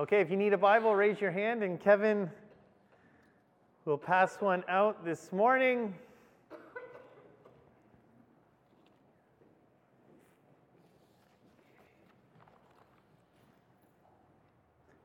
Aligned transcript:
Okay, 0.00 0.20
if 0.20 0.30
you 0.30 0.36
need 0.36 0.52
a 0.52 0.58
Bible, 0.58 0.94
raise 0.94 1.20
your 1.20 1.32
hand, 1.32 1.64
and 1.64 1.80
Kevin 1.80 2.30
will 3.84 3.98
pass 3.98 4.36
one 4.36 4.62
out 4.68 5.04
this 5.04 5.32
morning. 5.32 5.92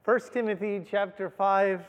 First 0.03 0.31
Timothy 0.31 0.85
chapter 0.87 1.27
5 1.27 1.81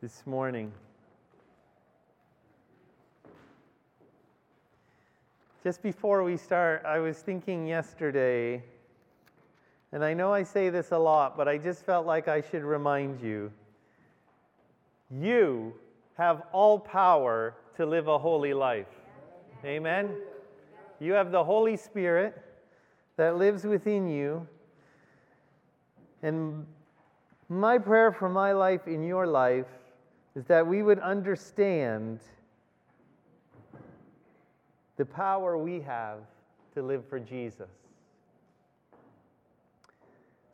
this 0.00 0.24
morning. 0.24 0.70
Just 5.64 5.82
before 5.82 6.22
we 6.22 6.36
start, 6.36 6.84
I 6.86 7.00
was 7.00 7.18
thinking 7.18 7.66
yesterday 7.66 8.62
and 9.92 10.04
I 10.04 10.14
know 10.14 10.32
I 10.32 10.42
say 10.42 10.70
this 10.70 10.92
a 10.92 10.98
lot, 10.98 11.36
but 11.36 11.48
I 11.48 11.58
just 11.58 11.84
felt 11.84 12.06
like 12.06 12.28
I 12.28 12.42
should 12.42 12.62
remind 12.62 13.20
you 13.20 13.50
you 15.10 15.72
have 16.16 16.42
all 16.52 16.78
power 16.78 17.54
to 17.76 17.86
live 17.86 18.08
a 18.08 18.18
holy 18.18 18.52
life. 18.52 18.86
Amen? 19.64 20.14
You 21.00 21.12
have 21.12 21.30
the 21.30 21.42
Holy 21.42 21.76
Spirit 21.76 22.42
that 23.16 23.36
lives 23.36 23.64
within 23.64 24.08
you. 24.08 24.46
And 26.22 26.66
my 27.48 27.78
prayer 27.78 28.12
for 28.12 28.28
my 28.28 28.52
life 28.52 28.86
in 28.86 29.02
your 29.02 29.26
life 29.26 29.66
is 30.34 30.44
that 30.46 30.66
we 30.66 30.82
would 30.82 30.98
understand 30.98 32.20
the 34.96 35.04
power 35.04 35.56
we 35.56 35.80
have 35.80 36.18
to 36.74 36.82
live 36.82 37.04
for 37.08 37.18
Jesus. 37.18 37.70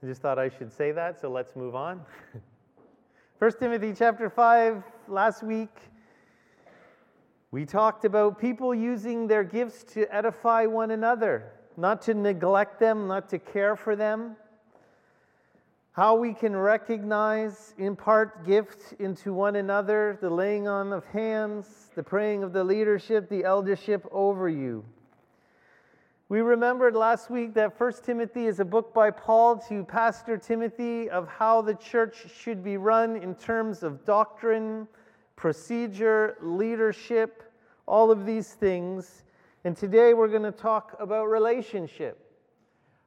I 0.04 0.06
just 0.06 0.20
thought 0.20 0.38
I 0.38 0.50
should 0.50 0.70
say 0.70 0.92
that, 0.92 1.18
so 1.18 1.30
let's 1.30 1.56
move 1.56 1.74
on. 1.74 1.98
1 3.38 3.52
Timothy 3.58 3.94
chapter 3.96 4.28
5, 4.28 4.82
last 5.08 5.42
week, 5.42 5.74
we 7.50 7.64
talked 7.64 8.04
about 8.04 8.38
people 8.38 8.74
using 8.74 9.26
their 9.26 9.42
gifts 9.42 9.82
to 9.94 10.14
edify 10.14 10.66
one 10.66 10.90
another, 10.90 11.52
not 11.78 12.02
to 12.02 12.12
neglect 12.12 12.78
them, 12.80 13.08
not 13.08 13.30
to 13.30 13.38
care 13.38 13.76
for 13.76 13.96
them. 13.96 14.36
How 15.92 16.16
we 16.16 16.34
can 16.34 16.54
recognize, 16.54 17.72
impart 17.78 18.44
gifts 18.44 18.92
into 18.98 19.32
one 19.32 19.56
another, 19.56 20.18
the 20.20 20.28
laying 20.28 20.68
on 20.68 20.92
of 20.92 21.06
hands, 21.06 21.88
the 21.94 22.02
praying 22.02 22.42
of 22.42 22.52
the 22.52 22.62
leadership, 22.62 23.30
the 23.30 23.42
eldership 23.44 24.06
over 24.12 24.50
you. 24.50 24.84
We 26.30 26.40
remembered 26.40 26.96
last 26.96 27.28
week 27.28 27.52
that 27.52 27.78
1 27.78 27.92
Timothy 28.02 28.46
is 28.46 28.58
a 28.58 28.64
book 28.64 28.94
by 28.94 29.10
Paul 29.10 29.58
to 29.68 29.84
Pastor 29.84 30.38
Timothy 30.38 31.10
of 31.10 31.28
how 31.28 31.60
the 31.60 31.74
church 31.74 32.16
should 32.34 32.64
be 32.64 32.78
run 32.78 33.16
in 33.16 33.34
terms 33.34 33.82
of 33.82 34.06
doctrine, 34.06 34.88
procedure, 35.36 36.38
leadership, 36.40 37.42
all 37.86 38.10
of 38.10 38.24
these 38.24 38.54
things. 38.54 39.24
And 39.64 39.76
today 39.76 40.14
we're 40.14 40.28
going 40.28 40.44
to 40.44 40.50
talk 40.50 40.96
about 40.98 41.26
relationship. 41.26 42.18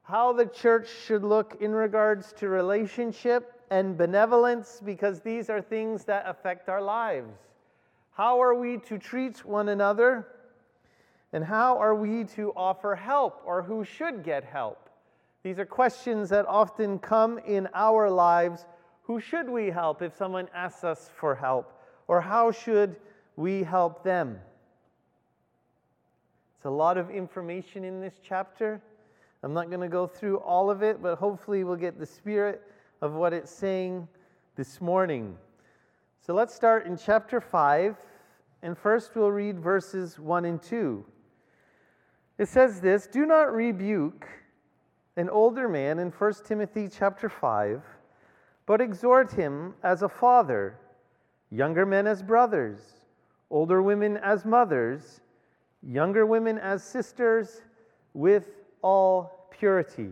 How 0.04 0.32
the 0.32 0.46
church 0.46 0.88
should 0.88 1.24
look 1.24 1.58
in 1.60 1.72
regards 1.72 2.34
to 2.34 2.50
relationship 2.50 3.64
and 3.72 3.98
benevolence, 3.98 4.80
because 4.86 5.22
these 5.22 5.50
are 5.50 5.60
things 5.60 6.06
that 6.06 6.26
affect 6.28 6.70
our 6.70 6.84
lives. 6.84 7.34
How 8.12 8.40
are 8.40 8.54
we 8.54 8.78
to 8.78 9.00
treat 9.00 9.44
one 9.44 9.70
another? 9.70 10.28
And 11.38 11.46
how 11.46 11.78
are 11.78 11.94
we 11.94 12.24
to 12.36 12.52
offer 12.56 12.96
help 12.96 13.44
or 13.46 13.62
who 13.62 13.84
should 13.84 14.24
get 14.24 14.44
help? 14.44 14.90
These 15.44 15.60
are 15.60 15.68
questions 15.68 16.30
that 16.30 16.48
often 16.48 16.98
come 16.98 17.38
in 17.38 17.70
our 17.76 18.10
lives. 18.10 18.66
Who 19.04 19.20
should 19.20 19.48
we 19.48 19.68
help 19.70 20.02
if 20.02 20.18
someone 20.18 20.50
asks 20.52 20.84
us 20.84 21.12
for 21.16 21.36
help? 21.36 21.80
Or 22.08 22.22
how 22.22 22.52
should 22.52 22.96
we 23.36 23.62
help 23.62 24.04
them? 24.04 24.40
It's 26.56 26.66
a 26.66 26.72
lot 26.72 26.98
of 26.98 27.12
information 27.12 27.84
in 27.84 28.02
this 28.02 28.20
chapter. 28.24 28.82
I'm 29.44 29.54
not 29.54 29.70
going 29.70 29.82
to 29.82 29.90
go 29.90 30.08
through 30.08 30.38
all 30.38 30.72
of 30.72 30.82
it, 30.82 31.04
but 31.04 31.20
hopefully 31.20 31.64
we'll 31.64 31.76
get 31.76 32.00
the 32.00 32.06
spirit 32.08 32.64
of 33.04 33.14
what 33.14 33.32
it's 33.32 33.52
saying 33.52 34.08
this 34.56 34.82
morning. 34.82 35.38
So 36.20 36.34
let's 36.34 36.56
start 36.56 36.88
in 36.88 36.98
chapter 36.98 37.40
5, 37.40 37.96
and 38.64 38.76
first 38.76 39.16
we'll 39.16 39.30
read 39.30 39.60
verses 39.60 40.18
1 40.18 40.46
and 40.46 40.60
2. 40.60 41.06
It 42.38 42.48
says 42.48 42.82
this 42.82 43.08
Do 43.08 43.26
not 43.26 43.54
rebuke 43.54 44.28
an 45.16 45.30
older 45.30 45.68
man 45.68 45.98
in 46.00 46.12
1 46.12 46.34
Timothy 46.46 46.88
chapter 46.88 47.30
5, 47.30 47.82
but 48.68 48.82
exhort 48.82 49.32
him 49.32 49.74
as 49.84 50.04
a 50.04 50.10
father, 50.10 50.78
younger 51.50 51.86
men 51.86 52.06
as 52.06 52.22
brothers, 52.22 52.80
older 53.50 53.82
women 53.82 54.18
as 54.18 54.46
mothers, 54.46 55.22
younger 55.82 56.26
women 56.26 56.60
as 56.60 56.84
sisters, 56.84 57.62
with 58.14 58.50
all 58.84 59.48
purity. 59.50 60.12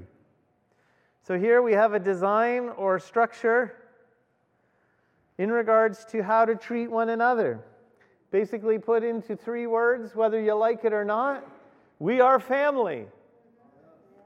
So 1.21 1.37
here 1.37 1.61
we 1.61 1.73
have 1.73 1.93
a 1.93 1.99
design 1.99 2.69
or 2.69 2.97
structure 2.99 3.75
in 5.37 5.51
regards 5.51 6.05
to 6.05 6.23
how 6.23 6.45
to 6.45 6.55
treat 6.55 6.87
one 6.87 7.09
another. 7.09 7.59
Basically, 8.31 8.79
put 8.79 9.03
into 9.03 9.35
three 9.35 9.67
words, 9.67 10.15
whether 10.15 10.39
you 10.39 10.55
like 10.55 10.85
it 10.85 10.93
or 10.93 11.05
not 11.05 11.43
we 11.99 12.21
are 12.21 12.39
family. 12.39 13.05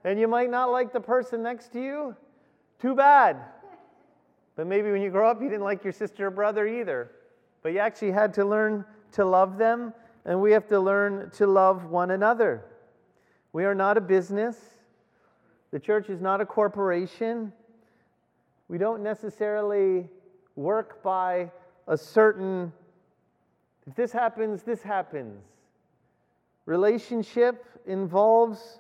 And 0.04 0.20
you 0.20 0.28
might 0.28 0.50
not 0.50 0.72
like 0.72 0.94
the 0.94 1.02
person 1.02 1.44
next 1.44 1.74
to 1.74 1.82
you. 1.82 2.16
Too 2.82 2.96
bad. 2.96 3.38
But 4.56 4.68
maybe 4.68 4.92
when 4.92 5.02
you 5.02 5.10
grow 5.10 5.30
up, 5.30 5.42
you 5.42 5.50
didn't 5.50 5.64
like 5.64 5.84
your 5.84 5.94
sister 5.94 6.28
or 6.28 6.32
brother 6.32 6.68
either. 6.68 7.12
But 7.62 7.74
you 7.74 7.80
actually 7.80 8.12
had 8.12 8.34
to 8.36 8.46
learn 8.46 8.86
to 9.14 9.26
love 9.26 9.58
them, 9.58 9.94
and 10.26 10.42
we 10.42 10.52
have 10.52 10.68
to 10.68 10.80
learn 10.80 11.30
to 11.32 11.48
love 11.48 11.86
one 11.86 12.12
another. 12.12 12.64
We 13.52 13.66
are 13.66 13.76
not 13.76 13.98
a 13.98 14.02
business, 14.02 14.58
the 15.72 15.80
church 15.80 16.10
is 16.10 16.20
not 16.20 16.42
a 16.42 16.46
corporation. 16.46 17.54
We 18.68 18.78
don't 18.78 19.04
necessarily 19.04 20.08
work 20.56 21.04
by 21.04 21.52
a 21.88 21.98
certain, 21.98 22.72
if 23.88 23.96
this 23.96 24.12
happens, 24.12 24.64
this 24.64 24.82
happens. 24.82 25.44
Relationship 26.70 27.66
involves 27.88 28.80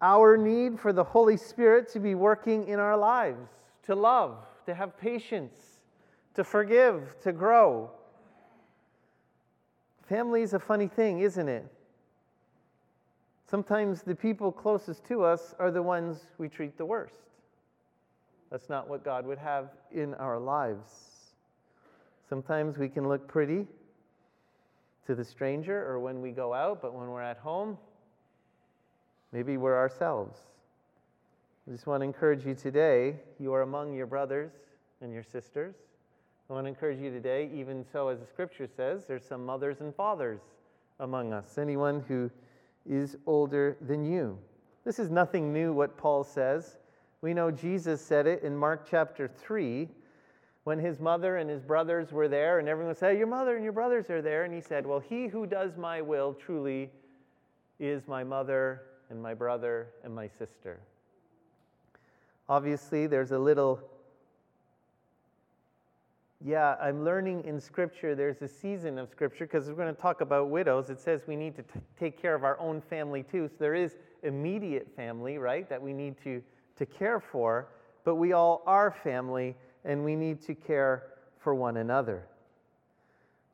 our 0.00 0.36
need 0.36 0.78
for 0.78 0.92
the 0.92 1.02
Holy 1.02 1.36
Spirit 1.36 1.88
to 1.88 1.98
be 1.98 2.14
working 2.14 2.68
in 2.68 2.78
our 2.78 2.96
lives, 2.96 3.48
to 3.82 3.96
love, 3.96 4.36
to 4.66 4.72
have 4.72 4.96
patience, 4.96 5.80
to 6.34 6.44
forgive, 6.44 7.16
to 7.24 7.32
grow. 7.32 7.90
Family 10.08 10.42
is 10.42 10.54
a 10.54 10.60
funny 10.60 10.86
thing, 10.86 11.22
isn't 11.22 11.48
it? 11.48 11.66
Sometimes 13.50 14.02
the 14.02 14.14
people 14.14 14.52
closest 14.52 15.04
to 15.06 15.24
us 15.24 15.56
are 15.58 15.72
the 15.72 15.82
ones 15.82 16.20
we 16.38 16.48
treat 16.48 16.78
the 16.78 16.86
worst. 16.86 17.18
That's 18.52 18.68
not 18.68 18.88
what 18.88 19.04
God 19.04 19.26
would 19.26 19.38
have 19.38 19.70
in 19.90 20.14
our 20.14 20.38
lives. 20.38 21.34
Sometimes 22.28 22.78
we 22.78 22.88
can 22.88 23.08
look 23.08 23.26
pretty 23.26 23.66
to 25.06 25.14
the 25.14 25.24
stranger 25.24 25.86
or 25.86 25.98
when 25.98 26.20
we 26.20 26.30
go 26.30 26.54
out, 26.54 26.80
but 26.80 26.94
when 26.94 27.08
we're 27.08 27.22
at 27.22 27.38
home, 27.38 27.76
maybe 29.32 29.56
we're 29.56 29.76
ourselves. 29.76 30.38
I 31.66 31.72
just 31.72 31.86
want 31.86 32.00
to 32.02 32.04
encourage 32.04 32.44
you 32.44 32.54
today, 32.54 33.16
you 33.38 33.52
are 33.54 33.62
among 33.62 33.94
your 33.94 34.06
brothers 34.06 34.52
and 35.00 35.12
your 35.12 35.22
sisters. 35.22 35.74
I 36.48 36.52
want 36.52 36.66
to 36.66 36.68
encourage 36.68 36.98
you 36.98 37.10
today, 37.10 37.50
even 37.54 37.84
so, 37.90 38.08
as 38.08 38.20
the 38.20 38.26
scripture 38.26 38.66
says, 38.66 39.06
there's 39.06 39.24
some 39.24 39.46
mothers 39.46 39.80
and 39.80 39.94
fathers 39.94 40.40
among 41.00 41.32
us, 41.32 41.56
anyone 41.56 42.04
who 42.06 42.30
is 42.88 43.16
older 43.26 43.78
than 43.80 44.04
you. 44.04 44.38
This 44.84 44.98
is 44.98 45.10
nothing 45.10 45.52
new 45.52 45.72
what 45.72 45.96
Paul 45.96 46.22
says. 46.22 46.76
We 47.22 47.32
know 47.32 47.50
Jesus 47.50 48.04
said 48.04 48.26
it 48.26 48.42
in 48.42 48.54
Mark 48.54 48.86
chapter 48.88 49.26
3 49.26 49.88
when 50.64 50.78
his 50.78 50.98
mother 50.98 51.36
and 51.36 51.48
his 51.48 51.62
brothers 51.62 52.10
were 52.10 52.26
there, 52.26 52.58
and 52.58 52.68
everyone 52.68 52.94
said, 52.94 53.18
Your 53.18 53.26
mother 53.26 53.54
and 53.54 53.62
your 53.62 53.72
brothers 53.72 54.08
are 54.10 54.22
there. 54.22 54.44
And 54.44 54.52
he 54.52 54.60
said, 54.60 54.86
Well, 54.86 54.98
he 54.98 55.28
who 55.28 55.46
does 55.46 55.76
my 55.76 56.00
will 56.00 56.34
truly 56.34 56.90
is 57.78 58.08
my 58.08 58.24
mother 58.24 58.82
and 59.10 59.22
my 59.22 59.34
brother 59.34 59.88
and 60.02 60.14
my 60.14 60.26
sister. 60.26 60.80
Obviously, 62.48 63.06
there's 63.06 63.32
a 63.32 63.38
little, 63.38 63.80
yeah, 66.42 66.76
I'm 66.80 67.04
learning 67.04 67.44
in 67.44 67.60
Scripture, 67.60 68.14
there's 68.14 68.40
a 68.42 68.48
season 68.48 68.98
of 68.98 69.10
Scripture, 69.10 69.46
because 69.46 69.68
we're 69.68 69.74
going 69.74 69.94
to 69.94 70.00
talk 70.00 70.22
about 70.22 70.48
widows. 70.48 70.88
It 70.88 71.00
says 71.00 71.22
we 71.26 71.36
need 71.36 71.56
to 71.56 71.62
t- 71.62 71.80
take 71.98 72.20
care 72.20 72.34
of 72.34 72.44
our 72.44 72.58
own 72.58 72.80
family 72.80 73.22
too. 73.22 73.48
So 73.48 73.54
there 73.58 73.74
is 73.74 73.96
immediate 74.22 74.88
family, 74.96 75.36
right, 75.36 75.68
that 75.68 75.80
we 75.80 75.92
need 75.92 76.16
to, 76.24 76.42
to 76.76 76.86
care 76.86 77.20
for, 77.20 77.68
but 78.04 78.16
we 78.16 78.32
all 78.32 78.62
are 78.66 78.90
family 78.90 79.56
and 79.84 80.04
we 80.04 80.16
need 80.16 80.40
to 80.42 80.54
care 80.54 81.04
for 81.38 81.54
one 81.54 81.76
another. 81.78 82.26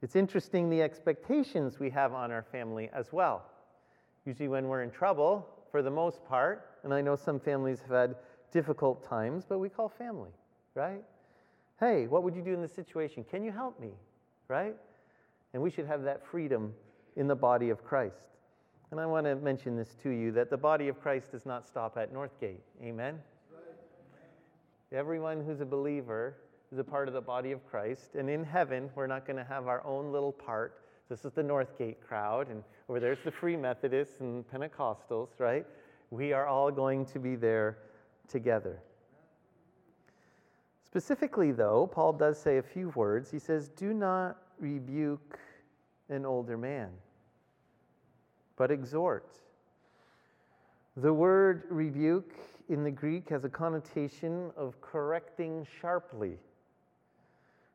It's 0.03 0.17
interesting 0.17 0.71
the 0.71 0.83
expectations 0.83 1.79
we 1.79 1.91
have 1.91 2.15
on 2.15 2.31
our 2.31 2.43
family 2.43 2.89
as 2.95 3.13
well. 3.13 3.45
Usually, 4.25 4.49
when 4.49 4.69
we're 4.69 4.83
in 4.83 4.91
trouble, 4.91 5.47
for 5.71 5.83
the 5.83 5.91
most 5.91 6.25
part, 6.27 6.67
and 6.85 6.93
I 6.93 7.01
know 7.01 7.17
some 7.17 7.39
families 7.39 7.81
have 7.83 7.91
had 7.91 8.17
difficult 8.53 9.07
times, 9.07 9.45
but 9.49 9.59
we 9.59 9.69
call 9.69 9.89
family, 9.89 10.31
right? 10.75 11.03
Hey, 11.79 12.07
what 12.07 12.23
would 12.23 12.35
you 12.35 12.43
do 12.43 12.53
in 12.53 12.61
this 12.61 12.75
situation? 12.75 13.25
Can 13.25 13.43
you 13.43 13.53
help 13.53 13.81
me? 13.81 13.93
Right? 14.49 14.77
And 15.55 15.63
we 15.63 15.71
should 15.71 15.87
have 15.87 16.03
that 16.03 16.27
freedom 16.27 16.75
in 17.17 17.27
the 17.27 17.35
body 17.35 17.71
of 17.71 17.85
Christ. 17.85 18.17
And 18.91 18.99
I 18.99 19.07
want 19.07 19.27
to 19.27 19.37
mention 19.37 19.77
this 19.77 19.95
to 20.03 20.11
you 20.11 20.33
that 20.33 20.51
the 20.51 20.57
body 20.57 20.89
of 20.89 21.01
Christ 21.01 21.31
does 21.31 21.47
not 21.47 21.67
stop 21.67 21.97
at 21.97 22.13
Northgate. 22.13 22.59
Amen? 22.83 23.21
Everyone 24.93 25.45
who's 25.45 25.61
a 25.61 25.67
believer 25.67 26.37
is 26.73 26.79
a 26.79 26.85
part 26.85 27.07
of 27.07 27.15
the 27.15 27.21
body 27.21 27.53
of 27.53 27.65
Christ. 27.65 28.17
And 28.17 28.29
in 28.29 28.43
heaven, 28.43 28.91
we're 28.97 29.07
not 29.07 29.25
going 29.25 29.37
to 29.37 29.45
have 29.45 29.69
our 29.69 29.85
own 29.87 30.11
little 30.11 30.33
part. 30.33 30.83
This 31.09 31.25
is 31.25 31.33
the 31.33 31.43
Northgate 31.43 31.97
crowd, 32.07 32.49
and 32.49 32.63
over 32.89 33.01
there's 33.01 33.19
the 33.25 33.31
Free 33.31 33.57
Methodists 33.57 34.21
and 34.21 34.45
Pentecostals, 34.49 35.29
right? 35.39 35.67
We 36.11 36.33
are 36.33 36.47
all 36.47 36.71
going 36.71 37.05
to 37.07 37.19
be 37.19 37.37
there 37.37 37.79
together. 38.29 38.81
Specifically, 40.85 41.53
though, 41.53 41.89
Paul 41.93 42.13
does 42.13 42.41
say 42.41 42.59
a 42.59 42.63
few 42.63 42.89
words. 42.91 43.31
He 43.31 43.39
says, 43.39 43.69
Do 43.69 43.93
not 43.93 44.39
rebuke 44.59 45.39
an 46.09 46.27
older 46.27 46.57
man, 46.57 46.91
but 48.57 48.73
exhort. 48.73 49.39
The 50.97 51.13
word 51.13 51.65
rebuke 51.71 52.35
in 52.71 52.85
the 52.85 52.91
Greek 52.91 53.29
has 53.29 53.45
a 53.45 53.49
connotation 53.49 54.53
of 54.57 54.81
correcting 54.81 55.67
sharply. 55.81 56.39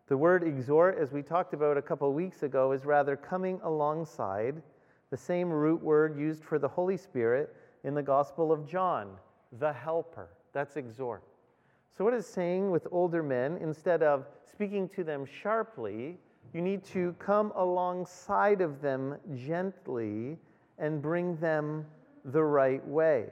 The 0.08 0.18
word 0.18 0.42
exhort, 0.42 0.98
as 0.98 1.12
we 1.12 1.22
talked 1.22 1.54
about 1.54 1.78
a 1.78 1.82
couple 1.82 2.12
weeks 2.14 2.44
ago, 2.44 2.72
is 2.72 2.86
rather 2.86 3.18
coming 3.18 3.60
alongside 3.64 4.62
the 5.12 5.18
same 5.18 5.50
root 5.50 5.84
word 5.84 6.18
used 6.18 6.46
for 6.46 6.60
the 6.60 6.68
Holy 6.68 6.96
Spirit 6.96 7.54
in 7.84 7.94
the 7.94 8.02
Gospel 8.02 8.54
of 8.54 8.66
John, 8.66 9.10
the 9.60 9.74
helper. 9.74 10.30
That's 10.54 10.78
exhort. 10.78 11.24
So, 11.98 12.06
what 12.06 12.14
is 12.14 12.26
saying 12.26 12.72
with 12.72 12.88
older 12.92 13.22
men, 13.22 13.58
instead 13.58 14.02
of 14.02 14.26
speaking 14.50 14.88
to 14.90 15.04
them 15.04 15.26
sharply, 15.26 16.18
you 16.54 16.62
need 16.62 16.86
to 16.86 17.14
come 17.20 17.52
alongside 17.56 18.62
of 18.62 18.82
them 18.82 19.18
gently 19.36 20.38
and 20.78 21.02
bring 21.02 21.36
them 21.38 21.86
the 22.24 22.44
right 22.44 22.86
way. 22.88 23.28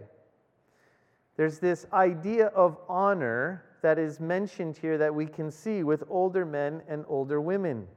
There's 1.35 1.59
this 1.59 1.85
idea 1.93 2.47
of 2.47 2.77
honor 2.87 3.63
that 3.81 3.97
is 3.97 4.19
mentioned 4.19 4.77
here 4.77 4.97
that 4.97 5.13
we 5.13 5.25
can 5.25 5.49
see 5.51 5.83
with 5.83 6.03
older 6.09 6.45
men 6.45 6.81
and 6.87 7.03
older 7.07 7.41
women. 7.41 7.87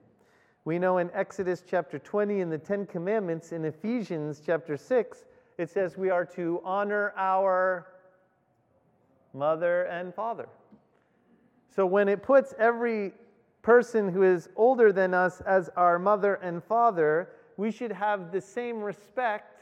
We 0.65 0.79
know 0.79 0.99
in 0.99 1.11
Exodus 1.15 1.63
chapter 1.69 1.99
20 1.99 2.41
in 2.41 2.51
the 2.51 2.59
Ten 2.59 2.87
Commandments, 2.87 3.53
in 3.53 3.65
Ephesians 3.65 4.43
chapter 4.45 4.77
6, 4.77 5.25
it 5.59 5.71
says 5.71 5.97
we 5.97 6.11
are 6.11 6.25
to 6.25 6.61
honor 6.65 7.13
our 7.17 7.87
mother 9.33 9.85
and 9.85 10.15
father. 10.15 10.49
So 11.75 11.87
when 11.87 12.09
it 12.09 12.23
puts 12.23 12.55
every 12.59 13.13
person 13.63 14.09
who 14.09 14.23
is 14.23 14.49
older 14.57 14.93
than 14.93 15.13
us 15.13 15.41
as 15.43 15.69
our 15.77 15.99
mother 15.99 16.35
and 16.37 16.65
father, 16.65 17.29
we 17.57 17.71
should 17.71 17.93
have 17.93 18.33
the 18.33 18.41
same 18.41 18.81
respect 18.81 19.56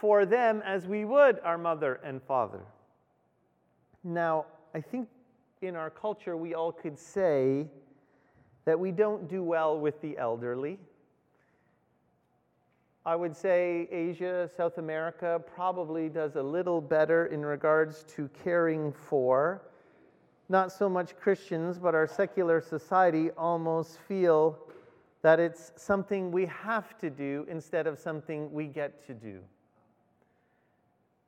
for 0.00 0.26
them 0.26 0.62
as 0.64 0.86
we 0.86 1.04
would 1.04 1.38
our 1.44 1.58
mother 1.58 2.00
and 2.04 2.22
father. 2.22 2.60
Now, 4.02 4.46
I 4.74 4.80
think 4.80 5.08
in 5.62 5.76
our 5.76 5.90
culture 5.90 6.36
we 6.36 6.54
all 6.54 6.72
could 6.72 6.98
say 6.98 7.66
that 8.64 8.78
we 8.78 8.90
don't 8.90 9.28
do 9.28 9.42
well 9.42 9.78
with 9.78 10.00
the 10.00 10.18
elderly. 10.18 10.78
I 13.06 13.16
would 13.16 13.36
say 13.36 13.86
Asia, 13.90 14.48
South 14.56 14.78
America 14.78 15.40
probably 15.54 16.08
does 16.08 16.36
a 16.36 16.42
little 16.42 16.80
better 16.80 17.26
in 17.26 17.44
regards 17.44 18.02
to 18.14 18.30
caring 18.42 18.92
for. 18.92 19.62
Not 20.48 20.72
so 20.72 20.88
much 20.88 21.16
Christians, 21.16 21.78
but 21.78 21.94
our 21.94 22.06
secular 22.06 22.60
society 22.60 23.30
almost 23.32 23.98
feel 24.08 24.58
that 25.22 25.38
it's 25.38 25.72
something 25.76 26.30
we 26.30 26.46
have 26.46 26.98
to 26.98 27.10
do 27.10 27.46
instead 27.48 27.86
of 27.86 27.98
something 27.98 28.52
we 28.52 28.66
get 28.66 29.06
to 29.06 29.14
do. 29.14 29.40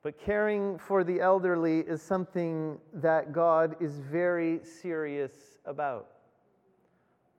But 0.03 0.19
caring 0.19 0.77
for 0.77 1.03
the 1.03 1.19
elderly 1.19 1.79
is 1.79 2.01
something 2.01 2.77
that 2.93 3.33
God 3.33 3.75
is 3.81 3.99
very 3.99 4.59
serious 4.63 5.59
about. 5.65 6.07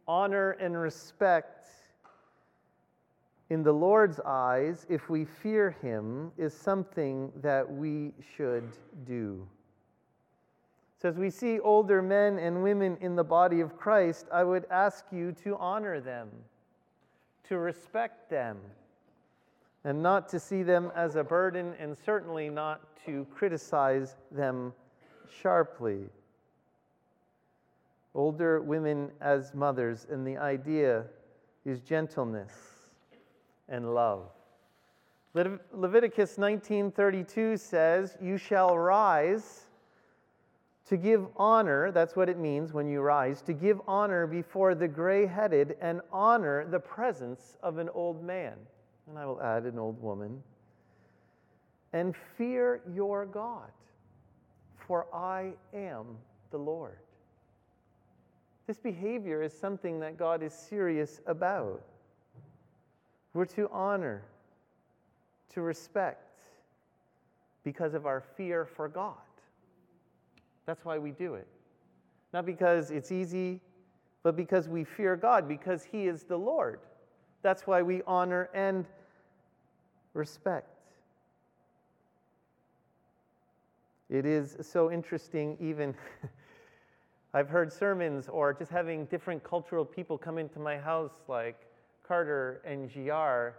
Honor 0.07 0.53
and 0.53 0.77
respect 0.77 1.67
in 3.51 3.63
the 3.63 3.73
Lord's 3.73 4.21
eyes, 4.21 4.85
if 4.91 5.09
we 5.09 5.25
fear 5.25 5.71
him, 5.81 6.33
is 6.37 6.53
something 6.53 7.33
that 7.37 7.71
we 7.71 8.13
should 8.37 8.69
do. 9.07 9.47
So, 11.01 11.09
as 11.09 11.17
we 11.17 11.31
see 11.31 11.61
older 11.61 12.03
men 12.03 12.39
and 12.39 12.63
women 12.63 12.99
in 13.01 13.15
the 13.17 13.25
body 13.25 13.61
of 13.61 13.77
Christ, 13.77 14.27
I 14.33 14.45
would 14.45 14.67
ask 14.71 15.07
you 15.13 15.33
to 15.45 15.57
honor 15.57 16.01
them, 16.01 16.29
to 17.45 17.59
respect 17.59 18.29
them, 18.29 18.59
and 19.85 20.03
not 20.03 20.29
to 20.29 20.41
see 20.41 20.63
them 20.63 20.93
as 20.95 21.17
a 21.17 21.25
burden, 21.25 21.75
and 21.79 21.97
certainly 21.97 22.51
not 22.51 22.81
to 23.07 23.27
criticize 23.35 24.17
them 24.31 24.73
sharply. 25.31 26.09
Older 28.15 28.61
women 28.61 29.13
as 29.21 29.55
mothers, 29.55 30.07
and 30.11 30.27
the 30.27 30.37
idea 30.37 31.05
is 31.65 31.81
gentleness 31.81 32.53
and 33.69 33.95
love. 33.95 34.31
Leviticus 35.35 36.37
19:32 36.39 37.57
says, 37.57 38.17
"You 38.21 38.37
shall 38.37 38.77
rise 38.77 39.69
to 40.87 40.97
give 40.97 41.29
honor, 41.37 41.93
that's 41.93 42.17
what 42.17 42.29
it 42.29 42.39
means 42.39 42.73
when 42.73 42.89
you 42.89 43.03
rise, 43.03 43.43
to 43.43 43.53
give 43.53 43.81
honor 43.87 44.27
before 44.27 44.75
the 44.75 44.89
gray-headed 44.89 45.77
and 45.81 46.01
honor 46.11 46.65
the 46.65 46.81
presence 46.81 47.57
of 47.63 47.79
an 47.79 47.91
old 47.91 48.23
man." 48.23 48.67
And 49.09 49.19
I 49.19 49.25
will 49.25 49.41
add 49.41 49.65
an 49.65 49.79
old 49.79 50.01
woman. 50.03 50.43
And 51.93 52.15
fear 52.37 52.83
your 52.93 53.25
God, 53.25 53.71
for 54.77 55.07
I 55.15 55.53
am 55.73 56.05
the 56.51 56.59
Lord. 56.59 56.99
This 58.67 58.79
behavior 58.79 59.43
is 59.43 59.59
something 59.59 59.99
that 60.01 60.19
God 60.19 60.43
is 60.43 60.53
serious 60.53 61.23
about. 61.27 61.83
We're 63.33 63.47
to 63.47 63.71
honor, 63.73 64.23
to 65.55 65.63
respect, 65.63 66.41
because 67.65 67.95
of 67.95 68.05
our 68.05 68.21
fear 68.21 68.67
for 68.67 68.89
God. 68.89 69.15
That's 70.67 70.85
why 70.85 70.99
we 70.99 71.13
do 71.13 71.35
it. 71.35 71.47
Not 72.35 72.45
because 72.45 72.91
it's 72.91 73.11
easy, 73.11 73.61
but 74.23 74.37
because 74.37 74.69
we 74.69 74.85
fear 74.85 75.17
God, 75.17 75.49
because 75.49 75.83
He 75.83 76.07
is 76.07 76.25
the 76.25 76.37
Lord. 76.37 76.81
That's 77.41 77.67
why 77.67 77.81
we 77.81 78.03
honor 78.07 78.51
and 78.53 78.87
respect. 80.19 80.69
It 84.11 84.27
is 84.27 84.57
so 84.61 84.91
interesting, 84.91 85.57
even. 85.61 85.95
I've 87.35 87.49
heard 87.49 87.73
sermons 87.73 88.29
or 88.29 88.53
just 88.55 88.71
having 88.71 89.05
different 89.07 89.45
cultural 89.45 89.85
people 89.85 90.19
come 90.19 90.39
into 90.39 90.59
my 90.59 90.79
house, 90.79 91.13
like, 91.29 91.57
Carter 92.09 92.63
and 92.65 92.91
GR, 92.91 93.55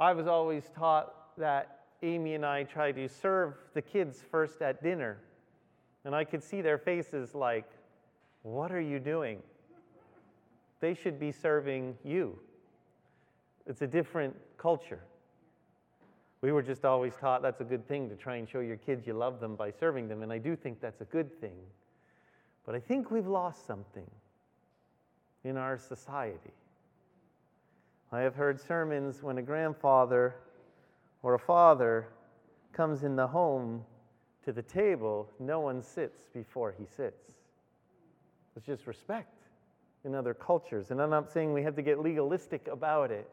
I 0.00 0.12
was 0.12 0.28
always 0.28 0.70
taught 0.76 1.36
that 1.36 1.80
Amy 2.04 2.34
and 2.34 2.46
I 2.46 2.62
try 2.62 2.92
to 2.92 3.08
serve 3.08 3.54
the 3.74 3.82
kids 3.82 4.22
first 4.30 4.62
at 4.62 4.80
dinner. 4.80 5.18
And 6.04 6.14
I 6.14 6.22
could 6.22 6.42
see 6.42 6.60
their 6.60 6.78
faces 6.78 7.34
like, 7.34 7.68
What 8.42 8.70
are 8.70 8.80
you 8.80 9.00
doing? 9.00 9.42
They 10.80 10.94
should 10.94 11.18
be 11.18 11.32
serving 11.32 11.96
you. 12.04 12.38
It's 13.66 13.82
a 13.82 13.88
different 13.88 14.36
culture. 14.56 15.00
We 16.40 16.52
were 16.52 16.62
just 16.62 16.84
always 16.84 17.14
taught 17.16 17.42
that's 17.42 17.60
a 17.60 17.64
good 17.64 17.86
thing 17.88 18.08
to 18.10 18.16
try 18.16 18.36
and 18.36 18.48
show 18.48 18.60
your 18.60 18.76
kids 18.76 19.06
you 19.06 19.14
love 19.14 19.40
them 19.40 19.56
by 19.56 19.70
serving 19.72 20.08
them, 20.08 20.22
and 20.22 20.32
I 20.32 20.38
do 20.38 20.54
think 20.54 20.80
that's 20.80 21.00
a 21.00 21.06
good 21.06 21.40
thing. 21.40 21.56
But 22.64 22.74
I 22.74 22.80
think 22.80 23.10
we've 23.10 23.26
lost 23.26 23.66
something 23.66 24.08
in 25.44 25.56
our 25.56 25.78
society. 25.78 26.52
I 28.12 28.20
have 28.20 28.34
heard 28.34 28.60
sermons 28.60 29.22
when 29.22 29.38
a 29.38 29.42
grandfather 29.42 30.36
or 31.22 31.34
a 31.34 31.38
father 31.38 32.08
comes 32.72 33.02
in 33.02 33.16
the 33.16 33.26
home 33.26 33.84
to 34.44 34.52
the 34.52 34.62
table, 34.62 35.28
no 35.40 35.60
one 35.60 35.82
sits 35.82 36.28
before 36.32 36.74
he 36.78 36.86
sits. 36.86 37.32
It's 38.56 38.64
just 38.64 38.86
respect 38.86 39.42
in 40.04 40.14
other 40.14 40.34
cultures. 40.34 40.90
And 40.90 41.02
I'm 41.02 41.10
not 41.10 41.30
saying 41.30 41.52
we 41.52 41.62
have 41.64 41.76
to 41.76 41.82
get 41.82 41.98
legalistic 41.98 42.68
about 42.68 43.10
it, 43.10 43.28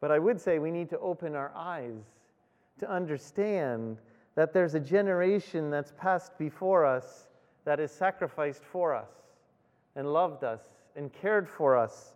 but 0.00 0.10
I 0.10 0.18
would 0.18 0.40
say 0.40 0.58
we 0.58 0.70
need 0.70 0.88
to 0.90 0.98
open 0.98 1.36
our 1.36 1.52
eyes 1.54 2.02
to 2.80 2.90
understand 2.90 3.98
that 4.34 4.52
there's 4.52 4.74
a 4.74 4.80
generation 4.80 5.70
that's 5.70 5.92
passed 5.98 6.36
before 6.38 6.84
us 6.84 7.28
that 7.64 7.78
has 7.78 7.92
sacrificed 7.92 8.64
for 8.64 8.94
us 8.94 9.10
and 9.96 10.12
loved 10.12 10.44
us 10.44 10.60
and 10.96 11.12
cared 11.12 11.48
for 11.48 11.76
us 11.76 12.14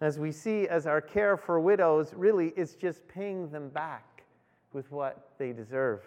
as 0.00 0.18
we 0.18 0.32
see, 0.32 0.66
as 0.66 0.86
our 0.86 1.00
care 1.00 1.36
for 1.36 1.60
widows 1.60 2.12
really 2.14 2.52
is 2.56 2.74
just 2.74 3.06
paying 3.06 3.48
them 3.50 3.68
back 3.68 4.24
with 4.72 4.90
what 4.90 5.30
they 5.38 5.52
deserve. 5.52 6.02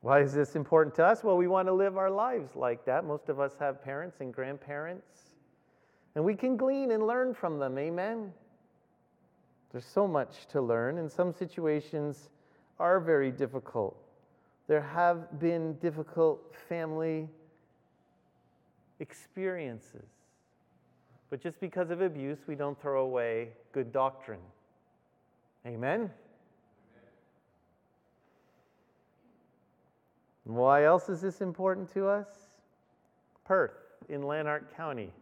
Why 0.00 0.20
is 0.20 0.32
this 0.32 0.56
important 0.56 0.94
to 0.96 1.04
us? 1.04 1.22
Well, 1.22 1.36
we 1.36 1.46
want 1.46 1.68
to 1.68 1.72
live 1.72 1.96
our 1.96 2.10
lives 2.10 2.56
like 2.56 2.84
that. 2.86 3.04
Most 3.04 3.28
of 3.28 3.38
us 3.40 3.56
have 3.60 3.82
parents 3.82 4.16
and 4.20 4.34
grandparents, 4.34 5.34
and 6.14 6.24
we 6.24 6.34
can 6.34 6.56
glean 6.56 6.90
and 6.90 7.06
learn 7.06 7.32
from 7.32 7.58
them. 7.58 7.78
Amen. 7.78 8.32
There's 9.70 9.84
so 9.84 10.08
much 10.08 10.46
to 10.52 10.60
learn, 10.60 10.98
and 10.98 11.10
some 11.10 11.32
situations 11.32 12.30
are 12.78 13.00
very 13.00 13.30
difficult. 13.30 13.96
There 14.66 14.82
have 14.82 15.38
been 15.38 15.74
difficult 15.74 16.54
family 16.68 17.28
experiences. 19.00 20.08
But 21.30 21.42
just 21.42 21.60
because 21.60 21.90
of 21.90 22.00
abuse, 22.00 22.38
we 22.46 22.54
don't 22.54 22.80
throw 22.80 23.02
away 23.02 23.50
good 23.72 23.92
doctrine. 23.92 24.40
Amen? 25.66 26.10
Why 30.44 30.84
else 30.84 31.10
is 31.10 31.20
this 31.20 31.42
important 31.42 31.92
to 31.92 32.08
us? 32.08 32.26
Perth 33.44 33.72
in 34.08 34.22
Lanark 34.22 34.74
County. 34.74 35.12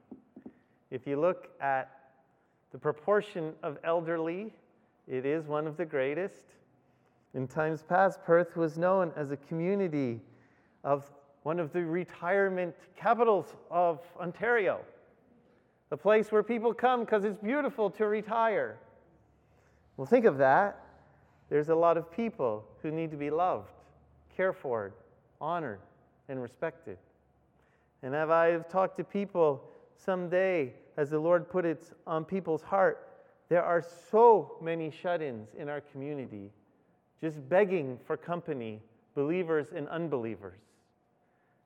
If 0.93 1.05
you 1.05 1.21
look 1.21 1.49
at 1.61 1.96
the 2.73 2.78
proportion 2.78 3.52
of 3.62 3.78
elderly, 3.85 4.52
it 5.06 5.25
is 5.25 5.46
one 5.46 5.66
of 5.66 5.76
the 5.76 5.85
greatest. 5.85 6.42
In 7.35 7.46
times 7.46 7.82
past, 7.82 8.23
Perth 8.25 8.56
was 8.56 8.76
known 8.78 9.12
as 9.16 9.30
a 9.30 9.37
community 9.37 10.20
of 10.85 11.11
one 11.42 11.61
of 11.61 11.73
the 11.73 11.85
retirement 11.85 12.75
capitals 12.96 13.54
of 13.70 14.00
Ontario, 14.18 14.80
a 15.90 15.96
place 15.96 16.32
where 16.32 16.42
people 16.42 16.75
come 16.75 17.00
because 17.00 17.25
it's 17.25 17.38
beautiful 17.38 17.90
to 17.90 18.06
retire. 18.06 18.78
Well, 19.96 20.06
think 20.06 20.25
of 20.25 20.38
that. 20.38 20.82
There's 21.49 21.68
a 21.68 21.75
lot 21.75 21.96
of 21.96 22.11
people 22.11 22.64
who 22.82 22.90
need 22.90 23.11
to 23.12 23.16
be 23.16 23.30
loved, 23.30 23.70
cared 24.37 24.56
for, 24.56 24.92
honored, 25.40 25.78
and 26.28 26.42
respected. 26.42 26.99
And 28.02 28.14
as 28.14 28.28
I've 28.28 28.68
talked 28.68 28.96
to 28.96 29.04
people 29.04 29.62
someday, 29.96 30.73
as 30.97 31.11
the 31.11 31.19
Lord 31.19 31.49
put 31.49 31.65
it 31.65 31.91
on 32.07 32.25
people's 32.25 32.62
heart, 32.62 33.09
there 33.49 33.62
are 33.62 33.85
so 34.11 34.57
many 34.61 34.91
shut 34.91 35.23
ins 35.23 35.49
in 35.57 35.69
our 35.69 35.81
community, 35.81 36.50
just 37.21 37.47
begging 37.49 37.99
for 38.07 38.17
company, 38.17 38.81
believers 39.15 39.69
and 39.75 39.88
unbelievers. 39.88 40.61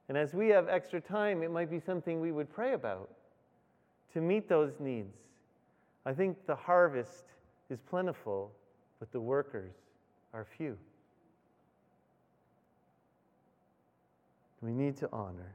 And 0.09 0.19
as 0.19 0.35
we 0.35 0.49
have 0.49 0.69
extra 0.69 1.01
time, 1.01 1.43
it 1.43 1.51
might 1.51 1.71
be 1.71 1.79
something 1.79 2.21
we 2.21 2.33
would 2.33 2.53
pray 2.53 2.73
about 2.73 3.11
to 4.13 4.21
meet 4.21 4.49
those 4.49 4.81
needs. 4.81 5.17
I 6.05 6.13
think 6.13 6.47
the 6.47 6.57
harvest 6.57 7.25
is 7.71 7.79
plentiful, 7.81 8.51
but 8.99 9.13
the 9.13 9.21
workers 9.21 9.73
are 10.35 10.45
few. 10.57 10.77
We 14.63 14.73
need 14.73 14.97
to 14.99 15.09
honor 15.13 15.55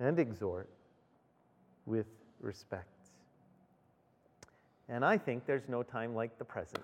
and 0.00 0.18
exhort 0.18 0.68
with 1.84 2.06
respect. 2.40 2.88
And 4.88 5.04
I 5.04 5.18
think 5.18 5.46
there's 5.46 5.68
no 5.68 5.82
time 5.82 6.14
like 6.14 6.38
the 6.38 6.44
present. 6.44 6.82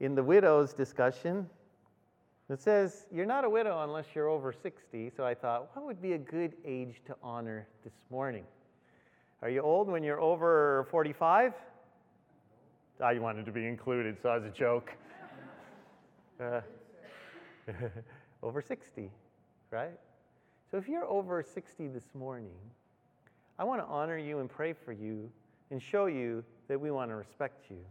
In 0.00 0.14
the 0.14 0.22
widow's 0.22 0.72
discussion, 0.72 1.48
it 2.48 2.60
says, 2.60 3.06
You're 3.12 3.26
not 3.26 3.44
a 3.44 3.50
widow 3.50 3.82
unless 3.82 4.06
you're 4.14 4.28
over 4.28 4.52
60. 4.52 5.10
So 5.16 5.24
I 5.24 5.34
thought, 5.34 5.70
what 5.74 5.84
would 5.84 6.00
be 6.00 6.12
a 6.12 6.18
good 6.18 6.54
age 6.64 7.02
to 7.06 7.16
honor 7.22 7.66
this 7.84 7.94
morning? 8.10 8.44
Are 9.42 9.50
you 9.50 9.60
old 9.60 9.88
when 9.88 10.02
you're 10.02 10.20
over 10.20 10.86
45? 10.90 11.52
I 13.00 13.18
wanted 13.18 13.46
to 13.46 13.52
be 13.52 13.66
included, 13.66 14.16
so 14.22 14.30
as 14.30 14.44
a 14.44 14.50
joke. 14.50 14.92
Uh, 16.40 16.60
over 18.44 18.62
60, 18.62 19.10
right? 19.72 19.98
So 20.70 20.76
if 20.76 20.88
you're 20.88 21.04
over 21.04 21.42
60 21.42 21.88
this 21.88 22.04
morning, 22.14 22.54
I 23.58 23.64
want 23.64 23.80
to 23.80 23.86
honor 23.86 24.18
you 24.18 24.38
and 24.38 24.48
pray 24.48 24.72
for 24.72 24.92
you 24.92 25.30
and 25.70 25.82
show 25.82 26.06
you 26.06 26.44
that 26.68 26.80
we 26.80 26.90
want 26.90 27.10
to 27.10 27.16
respect 27.16 27.70
you. 27.70 27.84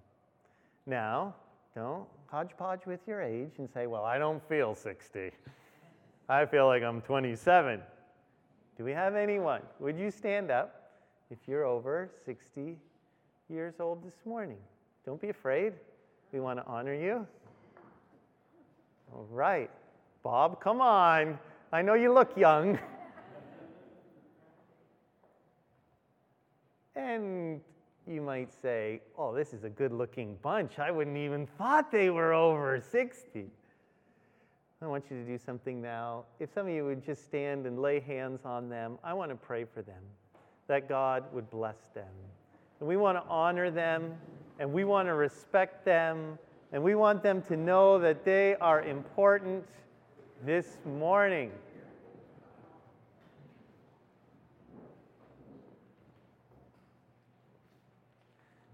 Now, 0.86 1.36
don't 1.76 2.08
hodgepodge 2.28 2.86
with 2.86 3.02
your 3.08 3.22
age 3.22 3.52
and 3.58 3.70
say, 3.70 3.88
Well, 3.88 4.04
I 4.04 4.18
don't 4.18 4.42
feel 4.48 4.76
60. 4.76 5.32
I 6.30 6.46
feel 6.46 6.68
like 6.68 6.84
I'm 6.84 7.02
27. 7.02 7.82
Do 8.78 8.84
we 8.84 8.92
have 8.92 9.16
anyone? 9.16 9.62
Would 9.80 9.98
you 9.98 10.12
stand 10.12 10.52
up 10.52 10.92
if 11.30 11.38
you're 11.48 11.66
over 11.66 12.10
60 12.26 12.78
years 13.50 13.76
old 13.80 14.06
this 14.06 14.16
morning? 14.26 14.58
Don't 15.06 15.22
be 15.22 15.30
afraid. 15.30 15.74
We 16.32 16.40
want 16.40 16.60
to 16.60 16.66
honor 16.66 16.94
you. 16.94 17.26
All 19.14 19.28
right. 19.32 19.72
Bob, 20.22 20.62
come 20.62 20.82
on. 20.82 21.40
I 21.72 21.82
know 21.82 21.94
you 21.94 22.14
look 22.14 22.38
young. 22.38 22.78
and 26.98 27.62
you 28.08 28.22
might 28.22 28.52
say, 28.62 29.02
oh, 29.18 29.34
this 29.34 29.54
is 29.54 29.64
a 29.64 29.70
good 29.70 29.92
looking 29.92 30.38
bunch. 30.42 30.80
I 30.80 30.92
wouldn't 30.92 31.18
even 31.18 31.46
thought 31.46 31.92
they 31.92 32.10
were 32.10 32.34
over 32.34 32.82
60. 32.82 33.46
I 34.82 34.86
want 34.86 35.06
you 35.10 35.18
to 35.18 35.26
do 35.26 35.38
something 35.38 35.82
now. 35.82 36.26
If 36.40 36.54
some 36.54 36.68
of 36.68 36.74
you 36.74 36.86
would 36.86 37.04
just 37.04 37.24
stand 37.26 37.66
and 37.66 37.80
lay 37.80 38.00
hands 38.00 38.42
on 38.46 38.70
them, 38.70 38.98
I 39.04 39.14
want 39.14 39.32
to 39.32 39.36
pray 39.36 39.66
for 39.66 39.82
them, 39.82 40.02
that 40.68 40.88
God 40.88 41.24
would 41.34 41.50
bless 41.50 41.78
them. 41.94 42.06
And 42.80 42.88
we 42.88 42.96
want 42.96 43.18
to 43.18 43.30
honor 43.30 43.72
them, 43.72 44.14
and 44.60 44.72
we 44.72 44.84
want 44.84 45.08
to 45.08 45.14
respect 45.14 45.84
them, 45.84 46.38
and 46.72 46.84
we 46.84 46.96
want 46.96 47.24
them 47.24 47.42
to 47.44 47.58
know 47.58 48.00
that 48.00 48.24
they 48.24 48.56
are 48.56 48.84
important 48.84 49.66
this 50.46 50.78
morning. 50.86 51.52